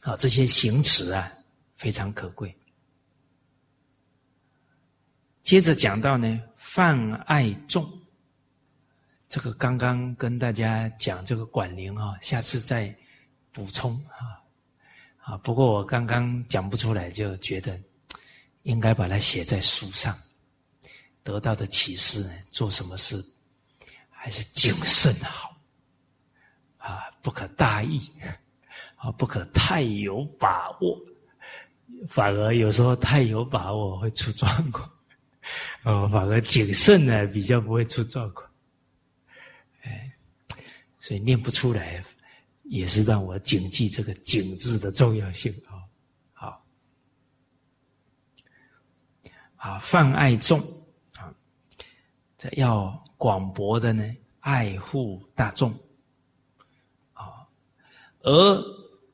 [0.00, 1.32] 好，这些行持啊，
[1.76, 2.52] 非常可贵。
[5.44, 7.86] 接着讲到呢，泛爱众，
[9.28, 12.92] 这个刚刚跟大家讲这个管灵啊，下次再
[13.52, 14.40] 补充啊。
[15.18, 15.36] 啊。
[15.36, 17.78] 不过我刚刚讲不出来，就觉得
[18.62, 20.18] 应该把它写在书上，
[21.22, 23.22] 得到的启示呢，做什么事
[24.08, 25.54] 还是谨慎好。
[26.78, 28.00] 啊，不可大意。
[28.96, 30.98] 啊，不可太有把握，
[32.08, 34.90] 反而有时候太有把握会出状况。
[35.82, 38.50] 哦，反而谨慎呢，比较不会出状况。
[39.82, 40.10] 哎，
[40.98, 42.02] 所以念不出来，
[42.62, 45.84] 也是让我谨记这个“谨”字的重要性啊。
[46.32, 46.64] 好，
[49.56, 50.58] 啊，泛爱众
[51.16, 51.34] 啊，
[52.38, 55.70] 这要广博的呢，爱护大众
[57.12, 57.46] 啊。
[58.20, 58.62] 而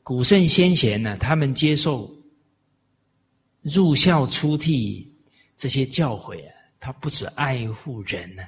[0.04, 2.08] 古圣先贤呢，他们接受
[3.62, 5.09] 入校出替。
[5.60, 8.42] 这些教诲啊，他不止爱护人呢，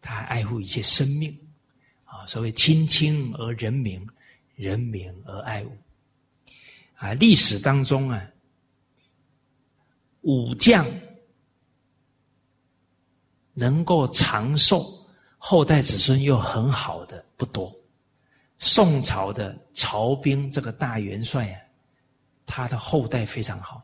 [0.00, 1.32] 他还爱护一切生命
[2.02, 2.26] 啊。
[2.26, 4.04] 所谓亲亲而人民，
[4.56, 5.70] 人民而爱物
[6.96, 7.14] 啊。
[7.14, 8.28] 历史当中啊，
[10.22, 10.84] 武将
[13.54, 14.84] 能够长寿，
[15.38, 17.72] 后代子孙又很好的不多。
[18.58, 21.60] 宋朝的曹兵这个大元帅啊，
[22.46, 23.80] 他的后代非常好。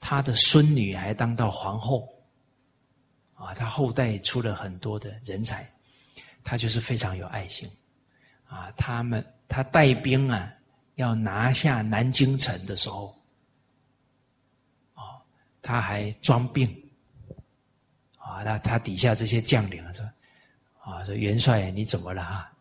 [0.00, 2.08] 他的孙女还当到皇后，
[3.34, 5.68] 啊，他后代出了很多的人才，
[6.44, 7.68] 他就是非常有爱心，
[8.46, 10.52] 啊，他们他带兵啊，
[10.94, 13.12] 要拿下南京城的时候，
[14.94, 15.20] 哦，
[15.60, 16.68] 他还装病，
[18.16, 20.08] 啊，那他底下这些将领啊说，
[20.80, 22.52] 啊，说元帅你怎么了啊？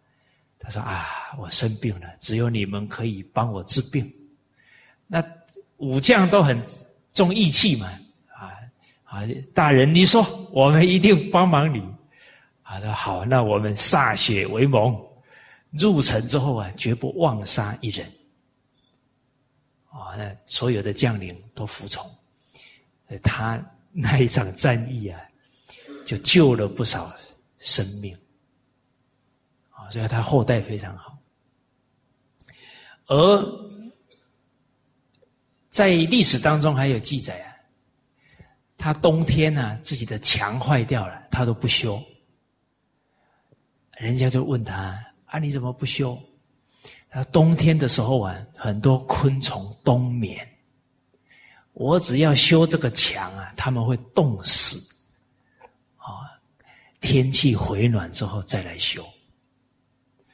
[0.59, 1.05] 他说啊，
[1.37, 4.11] 我生病了，只有你们可以帮我治病，
[5.05, 5.23] 那
[5.77, 6.59] 武将都很。
[7.17, 7.87] 重义气嘛，
[8.27, 8.53] 啊
[9.03, 9.23] 啊！
[9.51, 11.79] 大人，你说我们一定帮忙你。
[12.61, 14.95] 啊，那好，那我们歃血为盟，
[15.71, 18.05] 入城之后啊，绝不妄杀一人。
[19.89, 22.07] 啊，那所有的将领都服从。
[23.23, 23.59] 他
[23.91, 25.19] 那一场战役啊，
[26.05, 27.11] 就救了不少
[27.57, 28.15] 生命。
[29.71, 31.17] 啊，所以他后代非常好。
[33.07, 33.66] 而
[35.77, 37.53] 在历史当中还有记载啊，
[38.79, 42.03] 他冬天呢自己的墙坏掉了，他都不修。
[43.91, 46.19] 人家就问他啊，你怎么不修？
[47.11, 50.49] 他冬天的时候啊，很多昆虫冬眠，
[51.73, 54.79] 我只要修这个墙啊，他们会冻死。
[55.97, 56.25] 啊，
[57.01, 59.07] 天气回暖之后再来修。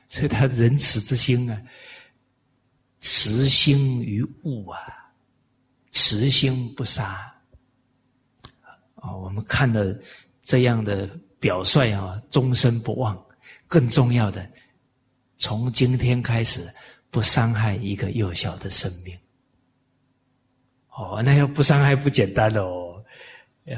[0.07, 1.61] 所以他仁慈之心啊，
[3.01, 5.02] 慈心于物啊。
[5.93, 7.31] 慈心不杀
[8.95, 9.15] 啊！
[9.15, 9.95] 我们看了
[10.41, 11.07] 这样的
[11.39, 13.15] 表率啊，终身不忘。
[13.67, 14.49] 更重要的，
[15.37, 16.67] 从今天开始
[17.11, 19.15] 不伤害一个幼小的生命。
[20.89, 23.03] 哦，那要不伤害不简单哦，
[23.65, 23.77] 要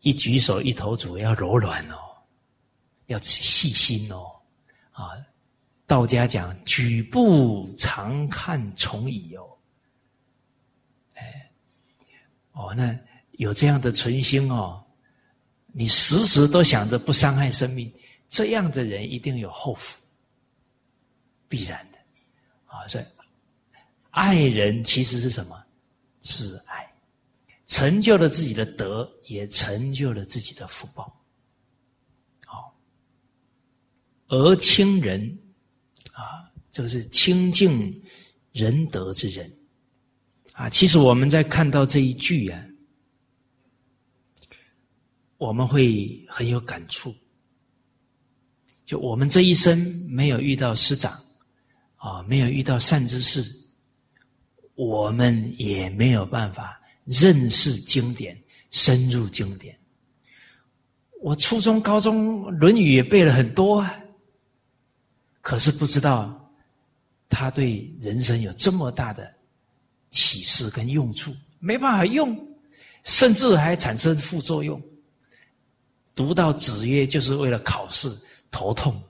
[0.00, 1.96] 一举手一投足要柔软哦，
[3.06, 4.30] 要细心哦。
[4.92, 5.18] 啊，
[5.84, 9.53] 道家讲举步常看虫蚁哦。
[12.54, 12.98] 哦，那
[13.32, 14.82] 有这样的存心哦，
[15.72, 17.92] 你时时都想着不伤害生命，
[18.28, 20.00] 这样的人一定有后福，
[21.48, 21.98] 必然的。
[22.66, 23.04] 啊，所以
[24.10, 25.60] 爱人其实是什么？
[26.20, 26.90] 自爱，
[27.66, 31.12] 成就了自己的德，也成就了自己的福报。
[32.46, 32.74] 好，
[34.28, 35.38] 而亲人
[36.12, 38.02] 啊，就是清净
[38.52, 39.52] 仁德之人。
[40.54, 42.64] 啊，其实我们在看到这一句啊，
[45.36, 47.12] 我们会很有感触。
[48.84, 49.76] 就我们这一生
[50.08, 51.20] 没有遇到师长，
[51.96, 53.44] 啊，没有遇到善知识，
[54.76, 58.40] 我们也没有办法认识经典，
[58.70, 59.76] 深入经典。
[61.20, 63.98] 我初中、高中《论语》也背了很多啊，
[65.40, 66.54] 可是不知道
[67.28, 69.33] 他对人生有这么大的。
[70.14, 72.34] 启示跟用处，没办法用，
[73.02, 74.80] 甚至还产生副作用。
[76.14, 78.08] 读到子曰就是为了考试
[78.48, 79.02] 头痛，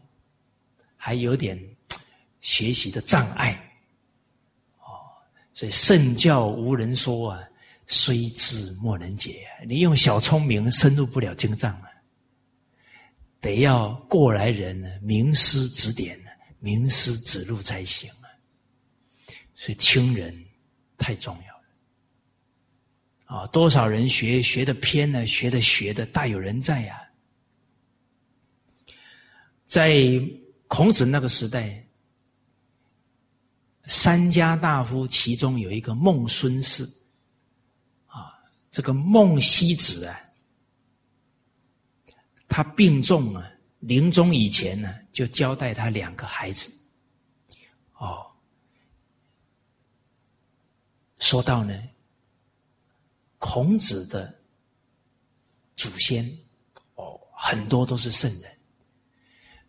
[0.97, 1.62] 还有点
[2.40, 3.52] 学习的障碍，
[4.78, 4.97] 哦，
[5.52, 7.44] 所以圣教无人说啊，
[7.86, 9.47] 虽知莫能解。
[9.68, 11.89] 你用小聪明深入不了经藏啊，
[13.43, 16.18] 得要过来人呢，名师指点，
[16.60, 18.32] 名师指路才行啊。
[19.55, 20.35] 所以亲人
[20.99, 21.62] 太重要了
[23.27, 23.47] 啊！
[23.49, 25.27] 多少人学学的偏呢？
[25.27, 27.01] 学的学的大有人在呀。
[29.66, 30.21] 在
[30.69, 31.85] 孔子那个时代，
[33.87, 36.85] 三家大夫其中有一个孟孙氏，
[38.07, 38.39] 啊，
[38.71, 40.21] 这个孟西子啊，
[42.49, 43.51] 他病重啊，
[43.81, 46.71] 临终以前呢，就交代他两个孩子，
[47.95, 48.25] 哦，
[51.24, 51.74] 说到呢，
[53.38, 54.38] 孔子的
[55.74, 56.22] 祖先，
[56.96, 58.52] 哦，很多都是圣人。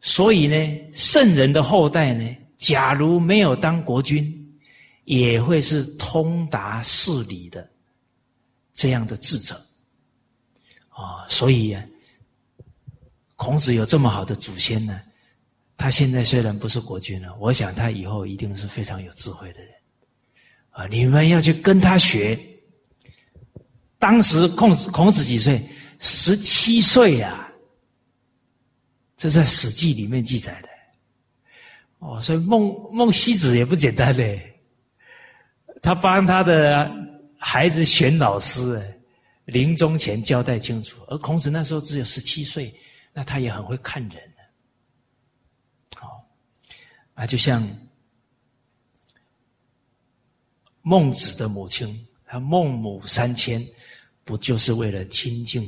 [0.01, 4.59] 所以呢，圣人的后代呢，假如没有当国君，
[5.05, 7.65] 也会是通达事理的
[8.73, 9.55] 这样的智者
[10.89, 11.25] 啊。
[11.29, 11.73] 所以，
[13.37, 15.01] 孔子有这么好的祖先呢，
[15.77, 19.73] 他现在虽然不是国君了，我想他以后一定是非常有智慧的人
[20.75, 20.85] 啊。
[20.87, 22.39] 你们要去跟他学。
[23.97, 25.67] 当时孔子孔子几岁？
[25.99, 27.41] 十七岁呀。
[29.17, 30.67] 这在《史记》里面记载的，
[31.99, 34.53] 哦，所以孟孟西子也不简单嘞，
[35.81, 36.91] 他帮他的
[37.37, 38.83] 孩子选老师，
[39.45, 41.01] 临终前交代清楚。
[41.07, 42.75] 而孔子那时候只有十七岁，
[43.13, 44.21] 那他也很会看人，
[45.95, 46.21] 好，
[47.13, 47.65] 啊，就像
[50.85, 53.67] 孟子的母亲，他孟母三迁，
[54.23, 55.67] 不就是为了亲近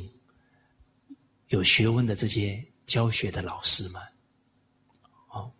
[1.47, 2.63] 有学问的这些？
[2.85, 3.99] 教学的老师吗，
[5.27, 5.51] 哦，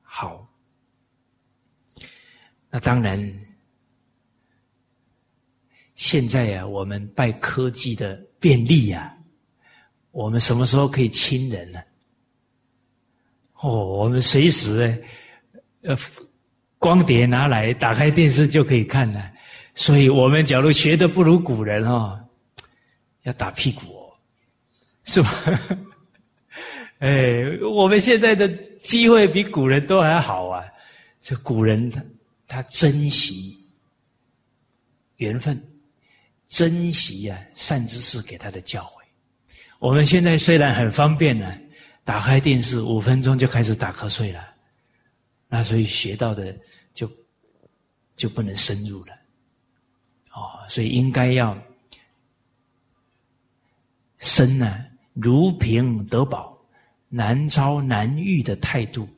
[0.00, 0.50] 好，
[2.70, 3.46] 那当然，
[5.96, 9.14] 现在呀，我们拜科技的便利呀，
[10.12, 11.82] 我们什么时候可以亲人呢？
[13.56, 15.04] 哦，我们随时，
[15.82, 15.94] 呃，
[16.78, 19.30] 光碟拿来，打开电视就可以看了。
[19.74, 22.18] 所以我们假如学的不如古人哦，
[23.24, 24.12] 要打屁股哦，
[25.04, 25.30] 是吧？
[26.98, 28.48] 哎，我们现在的
[28.82, 30.64] 机会比古人都还好啊！
[31.20, 32.02] 这古人他
[32.48, 33.54] 他珍惜
[35.16, 35.62] 缘分，
[36.48, 39.02] 珍惜啊善知识给他的教诲。
[39.78, 41.54] 我们现在虽然很方便呢，
[42.02, 44.40] 打开电视五分钟就开始打瞌睡了，
[45.56, 46.54] 那所以学到的
[46.92, 47.10] 就
[48.14, 49.14] 就不能深入了。
[50.32, 51.56] 哦，所以应该要
[54.18, 54.84] 深呢，
[55.14, 56.54] 如凭得宝。
[57.08, 59.08] 难招难遇的态度，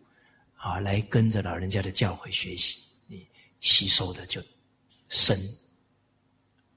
[0.55, 3.27] 啊，来跟着老人家的教诲学习，你
[3.59, 4.40] 吸收的就
[5.09, 5.36] 深。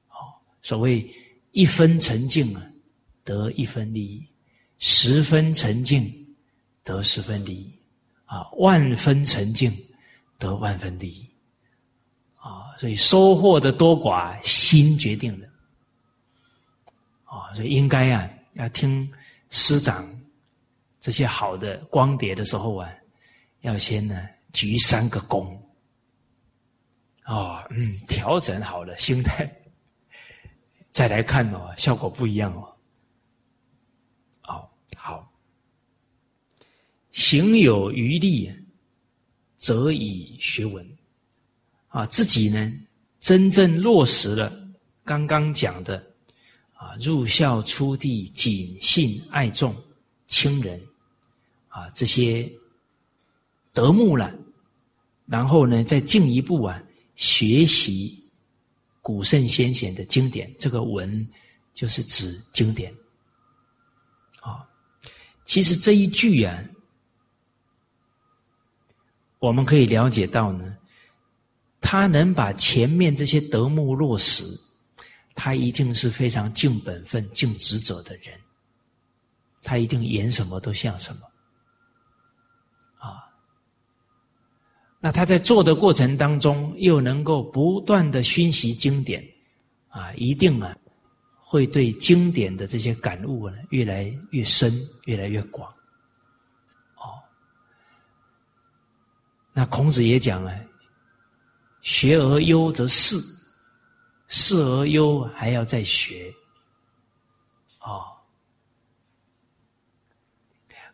[0.10, 0.34] 哦，
[0.64, 1.08] 所谓
[1.52, 2.66] 一分沉静啊，
[3.24, 4.26] 得一分利益；
[4.80, 6.36] 十分沉静，
[6.84, 7.70] 得十分利益；
[8.32, 9.70] 啊，万分沉静，
[10.40, 11.30] 得万分利益。
[12.38, 15.50] 啊，所以收获的多寡，心决定的。
[17.26, 19.12] 啊，所以应该啊，要听
[19.50, 20.08] 师长。
[21.02, 22.90] 这些好的光碟的时候啊，
[23.62, 25.58] 要先呢鞠三个躬，
[27.26, 29.52] 哦，嗯，调整好了心态，
[30.92, 32.54] 再来看哦，效果不一样。
[34.44, 35.28] 哦，好，
[37.12, 38.52] 行有余力，
[39.58, 40.86] 则以学文，
[41.88, 42.74] 啊，自己呢
[43.20, 44.52] 真正落实了
[45.04, 46.04] 刚刚讲的
[46.74, 49.76] 啊，入孝出弟，谨信爱众，
[50.28, 50.82] 亲人。
[51.74, 52.52] 啊，这些
[53.72, 54.38] 德目了，
[55.26, 56.84] 然后呢，再进一步啊，
[57.16, 58.22] 学习
[59.02, 60.54] 古圣先贤的经典。
[60.60, 61.26] 这个文
[61.74, 62.94] 就是指经典。
[64.42, 64.68] 啊，
[65.46, 66.62] 其实这一句啊，
[69.42, 70.78] 我们可以了解到呢，
[71.82, 74.46] 他能把前面这些德目落实，
[75.34, 78.40] 他一定是非常尽本分、尽职责的人。
[79.64, 81.22] 他一定演什么都像什么。
[85.04, 89.28] 那他在做的过程当中，又能够不断的熏习经典，
[89.88, 90.78] 啊，一定啊，
[91.40, 94.72] 会对经典的这些感悟呢，越来越深，
[95.06, 95.68] 越来越广。
[99.62, 100.60] 那孔子也讲啊，
[101.84, 103.16] 学而优则仕，
[104.28, 106.34] 仕而优还要再学，
[107.78, 108.02] 啊，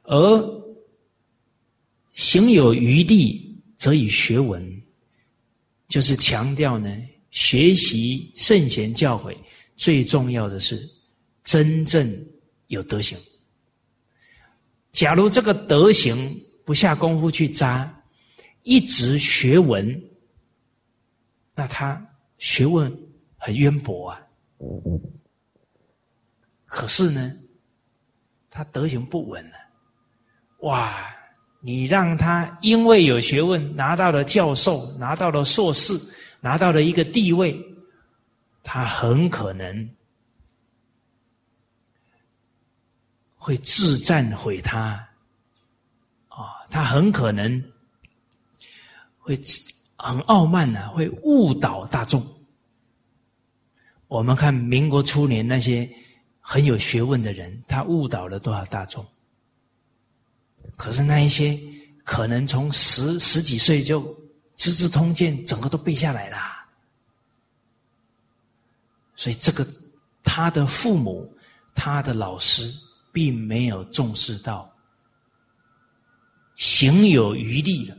[0.03, 0.63] 而
[2.11, 4.83] 行有余力，则以学文，
[5.87, 6.93] 就是强调呢，
[7.31, 9.33] 学习圣贤教诲，
[9.77, 10.85] 最重要的是
[11.45, 12.27] 真正
[12.67, 13.17] 有德行。
[14.91, 17.93] 假如这个德行不下功夫去扎，
[18.67, 20.03] 一直学文。
[21.55, 22.05] 那他
[22.37, 22.93] 学问
[23.37, 24.21] 很渊博啊，
[26.65, 27.33] 可是呢，
[28.49, 29.57] 他德行不稳啊。
[30.59, 31.15] 哇，
[31.61, 35.97] 你让他因为有学问拿到了教授，拿到了硕士，
[36.41, 37.57] 拿到了一个地位，
[38.63, 39.89] 他很可能
[43.35, 45.07] 会自赞毁他
[46.27, 47.63] 啊，他很可能
[49.27, 49.39] 会。
[49.99, 52.23] 很傲慢呢，会误导大众。
[54.07, 55.91] 我们看民国初年那些
[56.39, 59.03] 很有学问的人，他误导了多少大众？
[60.75, 61.59] 可是那一些
[62.03, 64.03] 可能从十十几岁就
[64.55, 66.37] 《资治通鉴》整个都背下来了，
[69.15, 69.67] 所以这个
[70.23, 71.35] 他的父母、
[71.73, 72.71] 他的老师
[73.11, 74.71] 并没有重视到，
[76.55, 77.97] 行有余力了。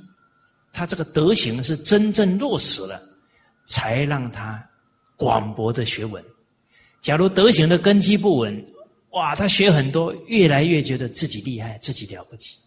[0.79, 3.03] 他这个德行是真正落实了，
[3.65, 4.65] 才让他
[5.17, 6.25] 广博的学问。
[7.01, 8.65] 假如德行的根基不稳，
[9.11, 12.61] 哇，他学很多，越来越觉得自己厉害，自己了不起。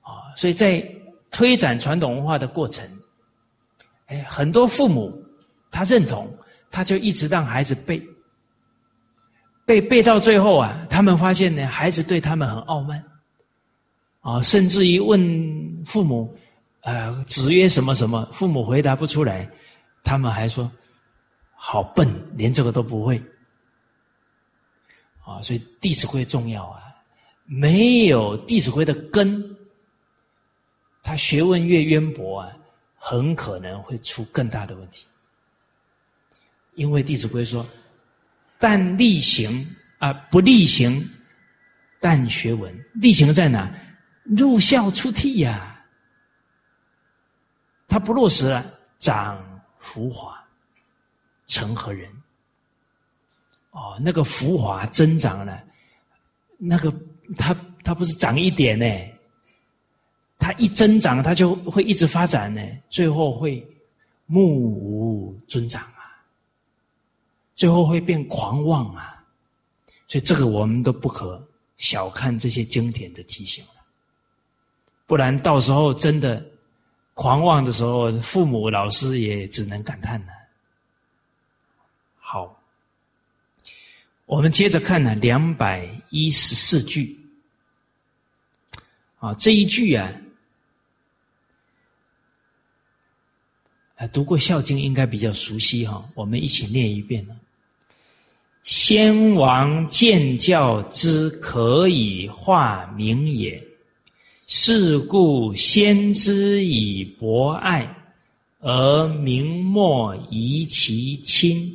[0.00, 0.80] 啊，所以在
[1.32, 2.88] 推展传统文化的过程，
[4.06, 5.12] 哎，很多父母
[5.72, 6.32] 他认同，
[6.70, 8.00] 他就一直让孩子背，
[9.66, 13.04] 背背到最后啊，他们发现呢，孩子对他们很傲慢。
[14.20, 15.20] 啊，甚至于问
[15.84, 16.34] 父母，
[16.84, 19.48] 呃，子曰什么什么，父母回答不出来，
[20.02, 20.70] 他们还说
[21.54, 22.06] 好笨，
[22.36, 23.20] 连这个都不会。
[25.24, 26.82] 啊，所以《弟子规》重要啊，
[27.46, 29.42] 没有《弟子规》的根，
[31.02, 32.52] 他学问越渊博啊，
[32.98, 35.06] 很可能会出更大的问题。
[36.74, 37.66] 因为《弟子规》说
[38.60, 39.66] ：“但力行
[39.98, 41.02] 啊，不力行，
[41.98, 42.70] 但学文。
[42.92, 43.72] 力行在哪？”
[44.36, 45.73] 入校出悌呀，
[47.94, 49.40] 他不落实了，长
[49.78, 50.44] 浮华，
[51.46, 52.10] 成何人？
[53.70, 55.64] 哦，那个浮华增长了，
[56.58, 56.92] 那个
[57.36, 58.84] 他他不是长一点呢，
[60.40, 62.60] 他一增长，他就会一直发展呢，
[62.90, 63.64] 最后会
[64.26, 66.18] 目无尊长啊，
[67.54, 69.24] 最后会变狂妄啊，
[70.08, 71.40] 所以这个我们都不可
[71.76, 73.64] 小看这些经典的提醒。
[75.06, 76.44] 不然到时候真的
[77.14, 80.32] 狂妄的时候，父母老师也只能感叹了。
[82.18, 82.60] 好，
[84.26, 87.18] 我们接着看呢，两百一十四句。
[89.20, 90.12] 啊，这一句啊，
[93.96, 97.40] 啊，读过《孝经》应该比较熟悉哈，我们一起念一遍呢。
[98.64, 103.63] 先王见教之可以化名也。
[104.46, 107.96] 是故先之以博爱，
[108.60, 111.72] 而明莫疑其亲；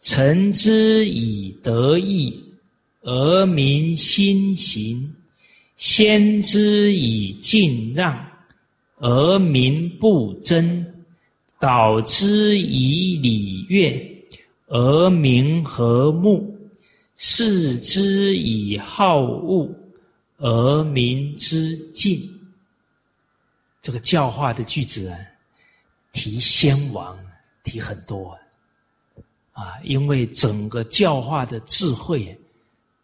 [0.00, 2.36] 臣之以德义，
[3.02, 5.08] 而民心行；
[5.76, 8.18] 先之以敬让，
[8.98, 10.84] 而民不争；
[11.60, 14.26] 导之以礼乐，
[14.66, 16.42] 而民和睦；
[17.14, 19.70] 事之以好恶。
[20.44, 22.20] 而民之敬，
[23.80, 25.18] 这个教化的句子啊，
[26.12, 27.18] 提先王，
[27.62, 28.38] 提很多
[29.52, 32.38] 啊，因为整个教化的智慧，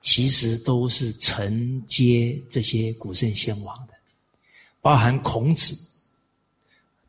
[0.02, 3.94] 其实都是承接这些古圣先王的，
[4.82, 5.74] 包含孔子，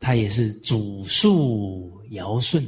[0.00, 2.66] 他也是祖述尧舜，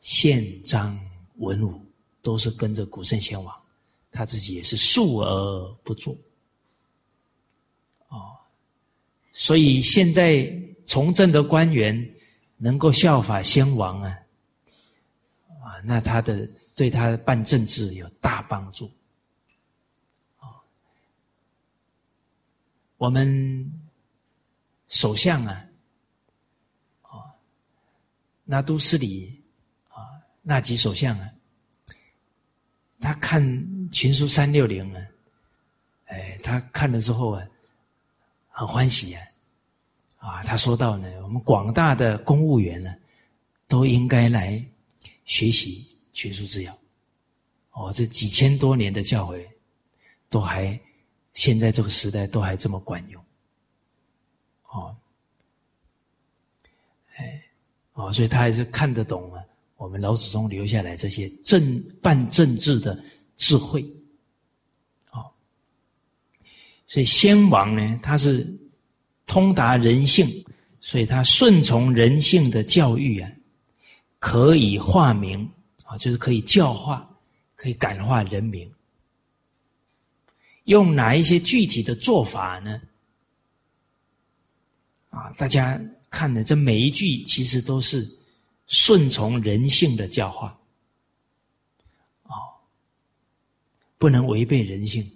[0.00, 0.98] 宪章
[1.36, 1.78] 文武，
[2.22, 3.54] 都是跟着古圣先王，
[4.10, 6.16] 他自己也是述而不作。
[9.38, 10.50] 所以现在
[10.86, 11.94] 从政的官员
[12.56, 14.18] 能够效法先王啊，
[15.62, 18.90] 啊，那他的对他办政治有大帮助。
[20.38, 20.56] 啊，
[22.96, 23.70] 我们
[24.88, 25.66] 首相啊，
[27.02, 27.28] 啊，
[28.42, 29.38] 那都斯里
[29.90, 30.00] 啊，
[30.40, 31.30] 那吉首相啊，
[33.00, 33.42] 他看
[33.92, 35.06] 群书三六零啊，
[36.06, 37.46] 哎，他看了之后啊。
[38.58, 39.20] 很欢喜呀，
[40.16, 42.96] 啊，他说到呢，我们广大的公务员呢，
[43.68, 44.64] 都应该来
[45.26, 46.78] 学习学术治疗。
[47.72, 49.46] 哦，这几千多年的教诲，
[50.30, 50.80] 都还
[51.34, 53.22] 现在这个时代都还这么管用。
[54.70, 54.96] 哦，
[57.16, 57.42] 哎，
[57.92, 59.44] 哦，所以他还是看得懂啊，
[59.76, 62.98] 我们老祖宗留下来这些政办政治的
[63.36, 63.84] 智慧。
[66.86, 68.46] 所以先王呢，他是
[69.26, 70.26] 通达人性，
[70.80, 73.30] 所以他顺从人性的教育啊，
[74.18, 75.48] 可以化名
[75.84, 77.08] 啊，就是可以教化。
[77.58, 78.70] 可以感化人民，
[80.64, 82.82] 用哪一些具体的做法呢？
[85.08, 85.80] 啊，大家
[86.10, 88.06] 看的这每一句，其实都是
[88.66, 90.54] 顺从人性的教化，
[92.24, 92.36] 哦，
[93.96, 95.10] 不能违背人性。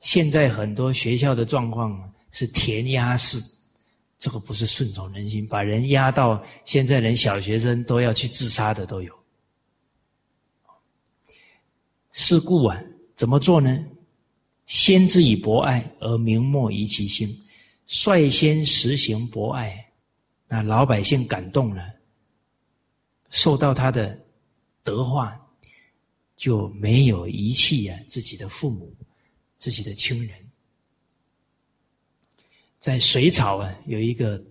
[0.00, 3.38] 现在很多学校的状况是填鸭式，
[4.18, 9.14] 这个不是顺从人心，把人压到现在连小学生都要去自杀的都有。
[12.12, 12.82] 是故啊，
[13.14, 13.84] 怎么做呢？
[14.66, 17.28] 先知以博爱而明莫移其心，
[17.86, 19.92] 率先实行博爱，
[20.46, 21.82] 那老百姓感动了，
[23.30, 24.18] 受到他的
[24.82, 25.36] 德化，
[26.36, 28.94] 就没有遗弃啊自己的父母、
[29.60, 30.50] 自己的亲人。
[32.78, 34.42] 在隋朝啊，有一个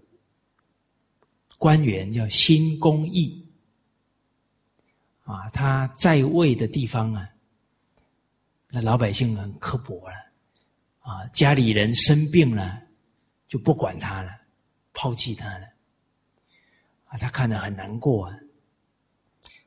[1.58, 3.44] 官员叫辛公义，
[5.24, 7.28] 啊，他在位的地方啊。
[8.70, 10.14] 那老百姓很刻薄了，
[11.00, 12.80] 啊，家里人生病了，
[13.48, 14.30] 就不管他了，
[14.94, 15.66] 抛弃他了，
[17.06, 18.40] 啊，他看得很难过啊。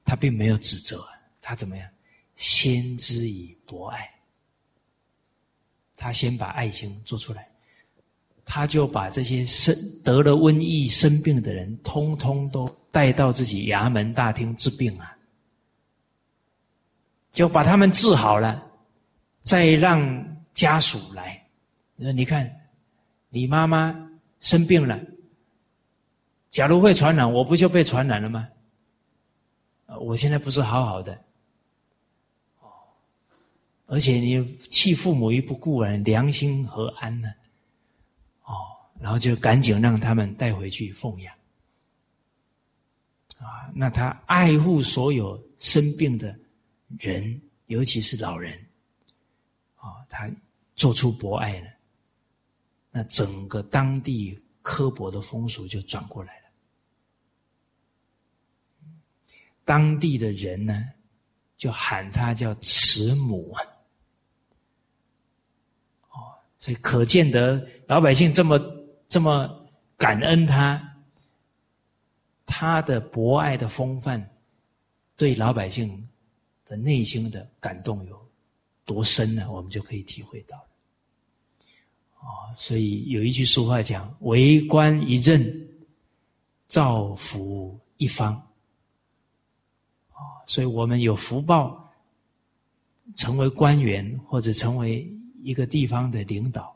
[0.05, 1.05] 他并没有指责，
[1.41, 1.91] 他怎么样？
[2.37, 4.12] 先知以博爱，
[6.03, 7.49] 他先把爱心做出来，
[8.45, 9.73] 他就把这些生
[10.03, 15.17] 得了瘟疫生病的人，通通都带到自己衙门大厅治病啊，
[17.31, 18.61] 就把他们治好了。
[19.43, 20.01] 再让
[20.53, 21.41] 家属来，
[21.95, 22.51] 你说你看，
[23.29, 23.97] 你妈妈
[24.41, 25.01] 生病了，
[26.51, 28.49] 假如会传染，我不就被传染了吗？
[30.01, 31.17] 我现在不是好好的，
[33.93, 37.29] 而且你弃父母于不顾啊，良心何安呢？
[38.45, 38.55] 哦，
[38.99, 41.35] 然后就赶紧让他们带回去奉养，
[43.37, 46.35] 啊，那他爱护所有生病的
[46.99, 48.59] 人，尤其是老人。
[49.77, 50.31] 啊，他
[50.75, 51.67] 做出博爱了，
[52.91, 56.47] 那整个当地刻薄的风俗就转过来了。
[59.67, 60.83] 当地的人呢，
[61.59, 63.55] 就喊他叫慈母。
[63.55, 63.67] 哦，
[66.63, 68.57] 所以可见得老百姓这么
[69.09, 69.51] 这么
[69.97, 70.81] 感恩他，
[72.47, 74.25] 他的博爱的风范，
[75.17, 76.09] 对老百姓
[76.65, 78.23] 的内心的感动有。
[78.85, 79.51] 多深呢？
[79.51, 80.69] 我们就可以体会到了。
[82.21, 85.69] 哦，所以有一句俗话讲：“为官一任，
[86.69, 88.35] 造福一方。”
[90.11, 91.93] 啊，所以我们有福报，
[93.15, 95.09] 成为官员或者成为
[95.43, 96.75] 一个地方的领导，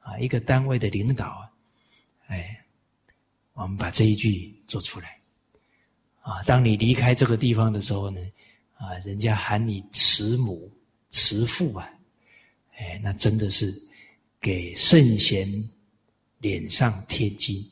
[0.00, 1.50] 啊，一个单位的领导啊，
[2.26, 2.64] 哎，
[3.54, 5.18] 我们把这一句做出来。
[6.20, 8.20] 啊，当你离开这个地方的时候呢，
[8.76, 10.70] 啊，人家喊你慈母。
[11.08, 11.88] 慈父啊，
[12.76, 13.72] 哎，那真的是
[14.38, 15.48] 给圣贤
[16.40, 17.64] 脸上贴金，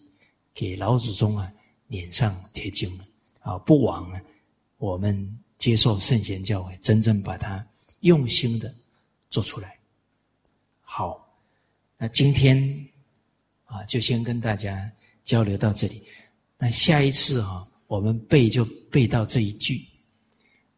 [0.54, 1.52] 给老祖宗啊
[1.88, 3.04] 脸上贴金了
[3.40, 3.58] 啊！
[3.58, 4.22] 不枉啊，
[4.78, 7.66] 我们接受圣贤教诲，真正把它
[8.00, 8.72] 用心的
[9.28, 9.73] 做出来。
[10.96, 11.28] 好，
[11.96, 12.88] 那今天
[13.64, 14.88] 啊，就先跟大家
[15.24, 16.06] 交流到这里。
[16.56, 19.84] 那下一次啊，我们背就背到这一句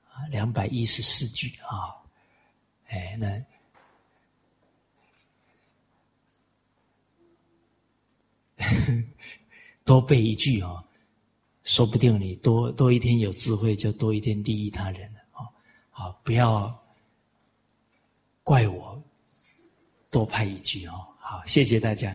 [0.09, 1.93] 啊，两百一十四句啊。
[2.87, 3.45] 哎，那
[9.85, 10.83] 多背一句啊，
[11.63, 15.45] 说不定你多多一天有智慧，就多一天利益他人了啊！
[15.91, 16.75] 好，不要
[18.43, 19.03] 怪我
[20.11, 20.93] 多拍一句哦。
[21.19, 22.15] 好，谢谢大家。